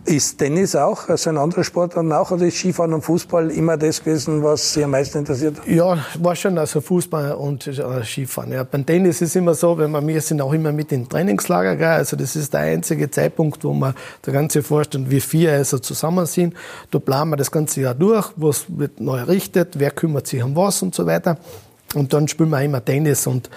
[0.06, 3.78] Ist Tennis auch, also ein anderer Sport dann auch, oder ist Skifahren und Fußball immer
[3.78, 5.56] das gewesen, was Sie am meisten interessiert?
[5.66, 8.52] Ja, war schon also Fußball und äh, Skifahren.
[8.52, 8.66] Ja.
[8.66, 11.88] Beim Tennis ist immer so, wenn wir, wir sind auch immer mit in Trainingslager, gell?
[11.88, 13.96] also das ist der einzige Zeitpunkt, wo wir
[14.26, 16.54] der ganze Vorstand, wir vier also zusammen sind.
[16.92, 20.54] Da planen wir das ganze Jahr durch, was wird neu errichtet, wer kümmert sich um
[20.54, 21.38] was und so weiter.
[21.96, 23.50] Und dann spielen wir immer Tennis und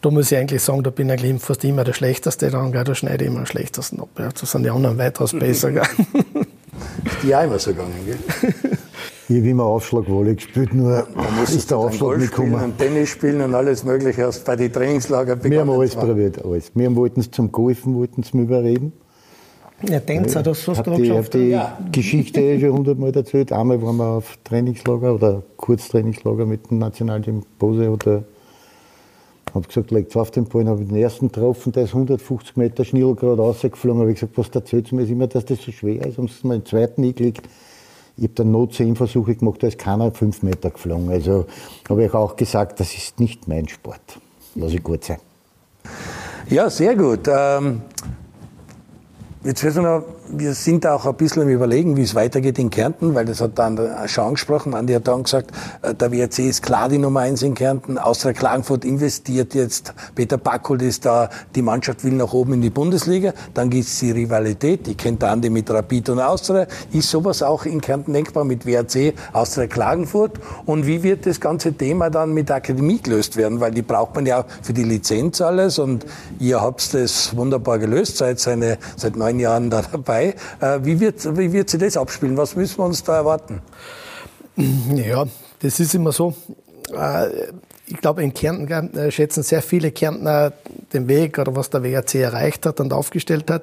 [0.00, 2.84] da muss ich eigentlich sagen, da bin ich fast immer der Schlechteste dran, gell?
[2.84, 4.08] da schneide ich immer am schlechtesten ab.
[4.18, 4.28] Ja.
[4.28, 5.72] Da sind die anderen weitaus besser.
[5.72, 5.82] Gell?
[5.82, 8.18] Ist die auch immer so gegangen, gell?
[9.30, 12.64] Ich habe immer Aufschlagwolle gespielt, nur Da muss ist der Aufschlag Golf nicht spielen gekommen.
[12.64, 16.42] und Tennis spielen und alles Mögliche erst bei den Trainingslager Wir haben begonnen alles probiert,
[16.42, 16.70] alles.
[16.74, 18.90] Wir wollten es zum Golfen, wollten es überreden.
[19.86, 21.34] Ja, Tänzer, das Ich hast habe du auch die, geschafft.
[21.34, 21.78] die Ja.
[21.92, 23.52] Geschichte eh schon hundertmal erzählt.
[23.52, 28.24] Einmal waren wir auf Trainingslager oder Kurztrainingslager mit dem Nationalteam Bose oder
[29.54, 33.14] habe gesagt, legt auf den Ball, habe den ersten getroffen, der ist 150 Meter schnell
[33.14, 34.00] gerade rausgeflogen.
[34.00, 36.16] habe ich gesagt, was erzählt mir immer, dass das so schwer ist.
[36.16, 37.48] Sie mal den zweiten eingelegt.
[38.16, 41.08] Ich habe dann noch zehn Versuche gemacht, da ist keiner fünf Meter geflogen.
[41.08, 41.46] Also
[41.88, 44.18] habe ich auch gesagt, das ist nicht mein Sport.
[44.56, 45.18] Lass ich gut sein.
[46.50, 47.28] Ja, sehr gut.
[47.28, 47.82] Ähm,
[49.44, 53.14] jetzt wissen wir, wir sind auch ein bisschen im Überlegen, wie es weitergeht in Kärnten,
[53.14, 54.74] weil das hat dann schon angesprochen.
[54.74, 55.52] Andi hat dann gesagt,
[55.82, 57.98] äh, der WRC ist klar die Nummer eins in Kärnten.
[57.98, 59.94] Austria Klagenfurt investiert jetzt.
[60.14, 61.30] Peter Backholt ist da.
[61.54, 63.32] Die Mannschaft will nach oben in die Bundesliga.
[63.54, 64.86] Dann gibt's die Rivalität.
[64.86, 66.66] Die kennt der Andi mit Rapid und Austria.
[66.92, 70.32] Ist sowas auch in Kärnten denkbar mit WRC, Austria Klagenfurt?
[70.66, 73.60] Und wie wird das ganze Thema dann mit der Akademie gelöst werden?
[73.60, 75.78] Weil die braucht man ja für die Lizenz alles.
[75.78, 76.04] Und
[76.38, 80.17] ihr habt das wunderbar gelöst, seid seine, seit neun Jahren da dabei.
[80.26, 82.36] Äh, Wie wird, wie wird sich das abspielen?
[82.36, 83.60] Was müssen wir uns da erwarten?
[84.56, 85.26] Ja,
[85.60, 86.34] das ist immer so.
[86.92, 87.28] Äh,
[87.90, 90.52] Ich glaube, in Kärnten äh, schätzen sehr viele Kärntner
[90.92, 93.62] den Weg oder was der WRC erreicht hat und aufgestellt hat.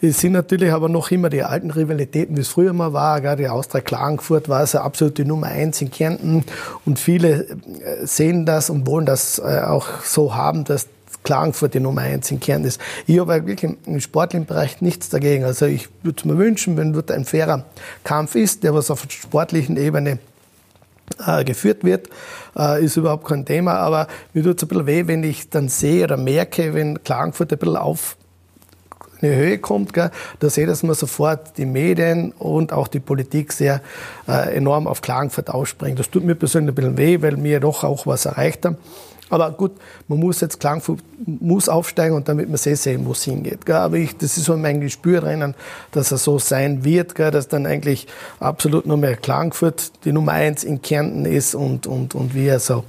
[0.00, 3.20] Es sind natürlich aber noch immer die alten Rivalitäten, wie es früher mal war.
[3.20, 3.34] Gell.
[3.34, 6.44] Die Austria Klagenfurt war also absolut die Nummer eins in Kärnten
[6.86, 7.46] und viele
[8.04, 10.86] sehen das und wollen das auch so haben, dass
[11.22, 12.80] Klagenfurt die Nummer eins in ist.
[13.06, 15.44] Ich habe wirklich im sportlichen Bereich nichts dagegen.
[15.44, 17.64] Also ich würde mir wünschen, wenn dort ein fairer
[18.04, 20.18] Kampf ist, der was auf der sportlichen Ebene
[21.26, 22.08] äh, geführt wird,
[22.56, 23.74] äh, ist überhaupt kein Thema.
[23.74, 27.52] Aber mir tut es ein bisschen weh, wenn ich dann sehe oder merke, wenn Klagenfurt
[27.52, 28.16] ein bisschen auf
[29.20, 33.00] eine Höhe kommt, gell, da sehe ich, dass man sofort die Medien und auch die
[33.00, 33.82] Politik sehr
[34.28, 35.98] äh, enorm auf Klagenfurt ausspringt.
[35.98, 38.76] Das tut mir persönlich ein bisschen weh, weil wir doch auch was erreicht haben.
[39.30, 39.72] Aber gut,
[40.08, 43.66] man muss jetzt Klagenfurt muss aufsteigen und damit man sehr sehen, wo es hingeht.
[43.66, 43.76] Gell.
[43.76, 45.54] Aber ich, das ist so mein Gespür drinnen,
[45.92, 48.06] dass er so sein wird, gell, dass dann eigentlich
[48.40, 52.60] absolut nur mehr Klagenfurt die Nummer eins in Kärnten ist und, und, und wie er
[52.60, 52.84] so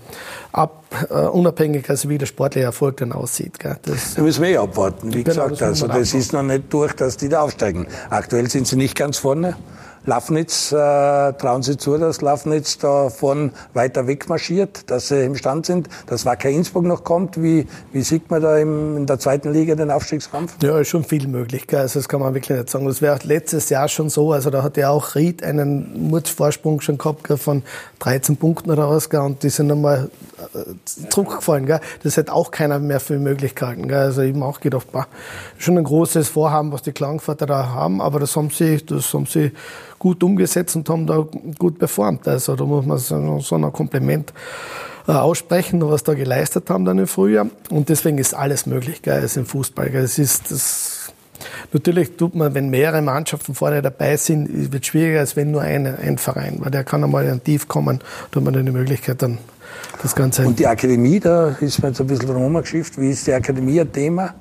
[0.51, 3.59] ab, äh, unabhängig, also wie der sportliche Erfolg dann aussieht.
[3.59, 3.77] Gell.
[3.83, 5.13] Das, Da müssen wir eh abwarten.
[5.13, 7.87] Wie Genau, gesagt, das also das ist noch nicht durch, dass die da aufsteigen.
[8.09, 9.55] Aktuell sind sie nicht ganz vorne.
[10.09, 15.35] Lafnitz, äh, trauen Sie zu, dass Lafnitz da vorn weiter weg marschiert, dass sie im
[15.35, 17.41] Stand sind, dass Wacker Innsbruck noch kommt.
[17.41, 20.55] Wie, wie sieht man da im, in der zweiten Liga den Aufstiegskampf?
[20.63, 21.67] Ja, ist schon viel möglich.
[21.67, 21.81] Gell?
[21.81, 22.87] Also das kann man wirklich nicht sagen.
[22.87, 24.33] Das wäre letztes Jahr schon so.
[24.33, 27.61] Also da hat ja auch Ried einen Mutzvorsprung schon gehabt gell, von
[27.99, 29.11] 13 Punkten was.
[29.11, 29.21] Gell?
[29.21, 30.07] Und die sind äh,
[31.09, 31.65] zurückgefallen.
[31.65, 31.79] Gell?
[32.03, 33.87] Das hätte auch keiner mehr für möglich gehalten.
[33.87, 33.97] Gell?
[33.97, 35.07] Also ich habe auch gedacht, bah,
[35.57, 38.01] schon ein großes Vorhaben, was die Klagenfurter da haben.
[38.01, 39.51] Aber das haben sie, das haben sie
[39.97, 41.25] gut umgesetzt und haben da
[41.57, 42.27] gut performt.
[42.27, 44.33] Also da muss man so, so ein Kompliment
[45.07, 47.47] äh, aussprechen, was da geleistet haben dann im Frühjahr.
[47.69, 49.89] Und deswegen ist alles möglich, gell, also im Fußball.
[49.89, 50.03] Gell.
[50.03, 51.11] Es ist das,
[51.73, 55.61] natürlich tut man, wenn mehrere Mannschaften vorne dabei sind, wird es schwieriger, als wenn nur
[55.61, 57.99] eine, ein Verein, weil der kann einmal in ein Tief kommen,
[58.31, 59.39] da hat man dann die Möglichkeit dann
[60.01, 60.45] das Ganze.
[60.45, 62.99] Und die Akademie, da ist man jetzt ein bisschen drum geschifft.
[62.99, 64.33] Wie ist die Akademie ein Thema?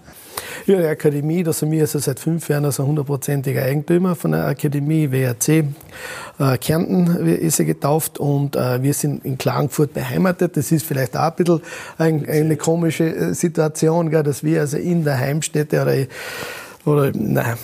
[0.67, 4.47] Ja, die Akademie, da sind wir also seit fünf Jahren also hundertprozentiger Eigentümer von der
[4.47, 5.49] Akademie, WRC.
[5.49, 10.57] Äh, Kärnten ist sie getauft und äh, wir sind in Klagenfurt beheimatet.
[10.57, 11.63] Das ist vielleicht auch ein bisschen
[11.97, 15.97] ein, eine komische äh, Situation, gell, dass wir also in der Heimstätte oder
[16.85, 17.55] oder nein,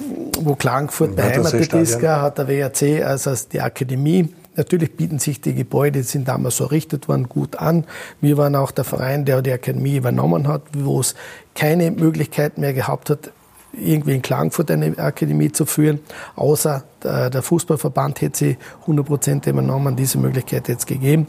[0.41, 4.29] wo Klagenfurt beheimatet ist, gell, hat der WRC also die Akademie.
[4.57, 7.85] Natürlich bieten sich die Gebäude, die sind damals so errichtet worden, gut an.
[8.21, 11.15] Wir waren auch der Verein, der die Akademie übernommen hat, wo es
[11.55, 13.31] keine Möglichkeit mehr gehabt hat,
[13.73, 15.99] irgendwie in Klagenfurt eine Akademie zu führen,
[16.37, 21.27] außer der Fußballverband hätte sie 100 Prozent übernommen, diese Möglichkeit jetzt gegeben.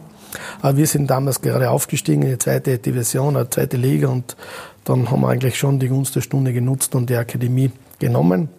[0.61, 4.35] Aber wir sind damals gerade aufgestiegen in die zweite Division, eine zweite Liga und
[4.83, 8.49] dann haben wir eigentlich schon die Gunst der Stunde genutzt und die Akademie genommen.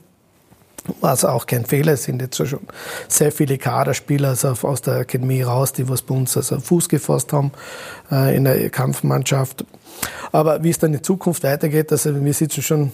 [1.00, 2.60] Was auch kein Fehler, es sind jetzt schon
[3.08, 7.32] sehr viele Kaderspieler also aus der Akademie raus, die was bei uns also Fuß gefasst
[7.32, 7.52] haben
[8.10, 9.64] äh, in der Kampfmannschaft.
[10.32, 12.92] Aber wie es dann in Zukunft weitergeht, also wir sitzen schon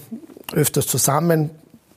[0.53, 1.51] öfters zusammen,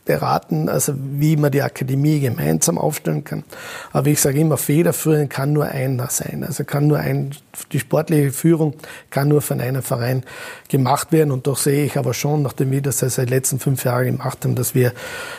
[0.06, 3.44] beraten, also wie man die Akademie gemeinsam aufstellen kann.
[3.92, 6.44] Aber ich sage immer, federführend kann nur einer sein.
[6.46, 7.32] Also kann nur ein,
[7.72, 8.74] die sportliche Führung
[9.10, 10.22] kann nur von einem Verein
[10.68, 11.32] gemacht werden.
[11.32, 14.44] Und doch sehe ich aber schon, nachdem wir das seit den letzten fünf Jahren gemacht
[14.44, 14.92] haben, dass wir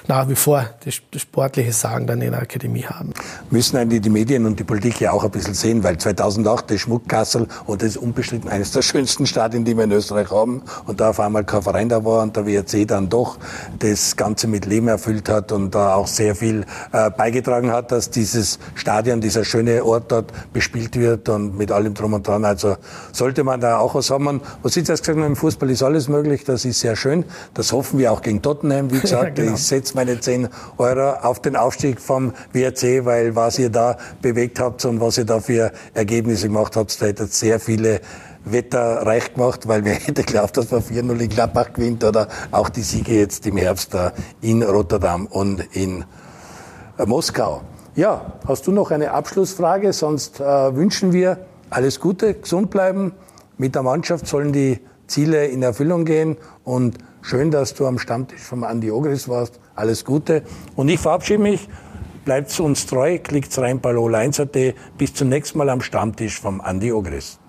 [0.07, 3.13] nach wie vor das, das sportliche Sagen dann in der Akademie haben.
[3.49, 6.81] Müssen eigentlich die Medien und die Politik ja auch ein bisschen sehen, weil 2008 das
[6.81, 10.61] Schmuckkassel und das ist unbestritten eines der schönsten Stadien, die wir in Österreich haben.
[10.85, 13.37] Und da auf einmal kein Verein da war und der WRC dann doch
[13.79, 17.91] das Ganze mit mit Leben erfüllt hat und da auch sehr viel äh, beigetragen hat,
[17.91, 22.43] dass dieses Stadion, dieser schöne Ort dort bespielt wird und mit allem drum und dran.
[22.43, 22.75] Also
[23.11, 24.41] sollte man da auch was haben.
[24.63, 27.23] Was Sie jetzt gesagt haben, im Fußball ist alles möglich, das ist sehr schön.
[27.53, 28.91] Das hoffen wir auch gegen Tottenham.
[28.91, 29.55] Wie gesagt, ja, genau.
[29.55, 30.49] ich setze meine 10
[30.79, 35.25] Euro auf den Aufstieg vom WRC, weil was ihr da bewegt habt und was ihr
[35.25, 38.01] da für Ergebnisse gemacht habt, da hättet sehr viele
[38.45, 42.69] Wetter reich gemacht, weil wir hätte geglaubt, dass man 4-0 in Gladbach gewinnt oder auch
[42.69, 43.95] die Siege jetzt im Herbst
[44.41, 46.05] in Rotterdam und in
[46.97, 47.61] äh, Moskau.
[47.95, 49.91] Ja, hast du noch eine Abschlussfrage?
[49.91, 53.13] Sonst äh, wünschen wir alles Gute, gesund bleiben.
[53.57, 58.41] Mit der Mannschaft sollen die Ziele in Erfüllung gehen und schön, dass du am Stammtisch
[58.41, 59.59] vom Andi Ogris warst.
[59.75, 60.43] Alles Gute.
[60.75, 61.67] Und ich verabschiede mich.
[62.25, 63.93] Bleibt uns treu, klickt rein bei
[64.97, 67.39] Bis zum nächsten Mal am Stammtisch vom Andi Ogris.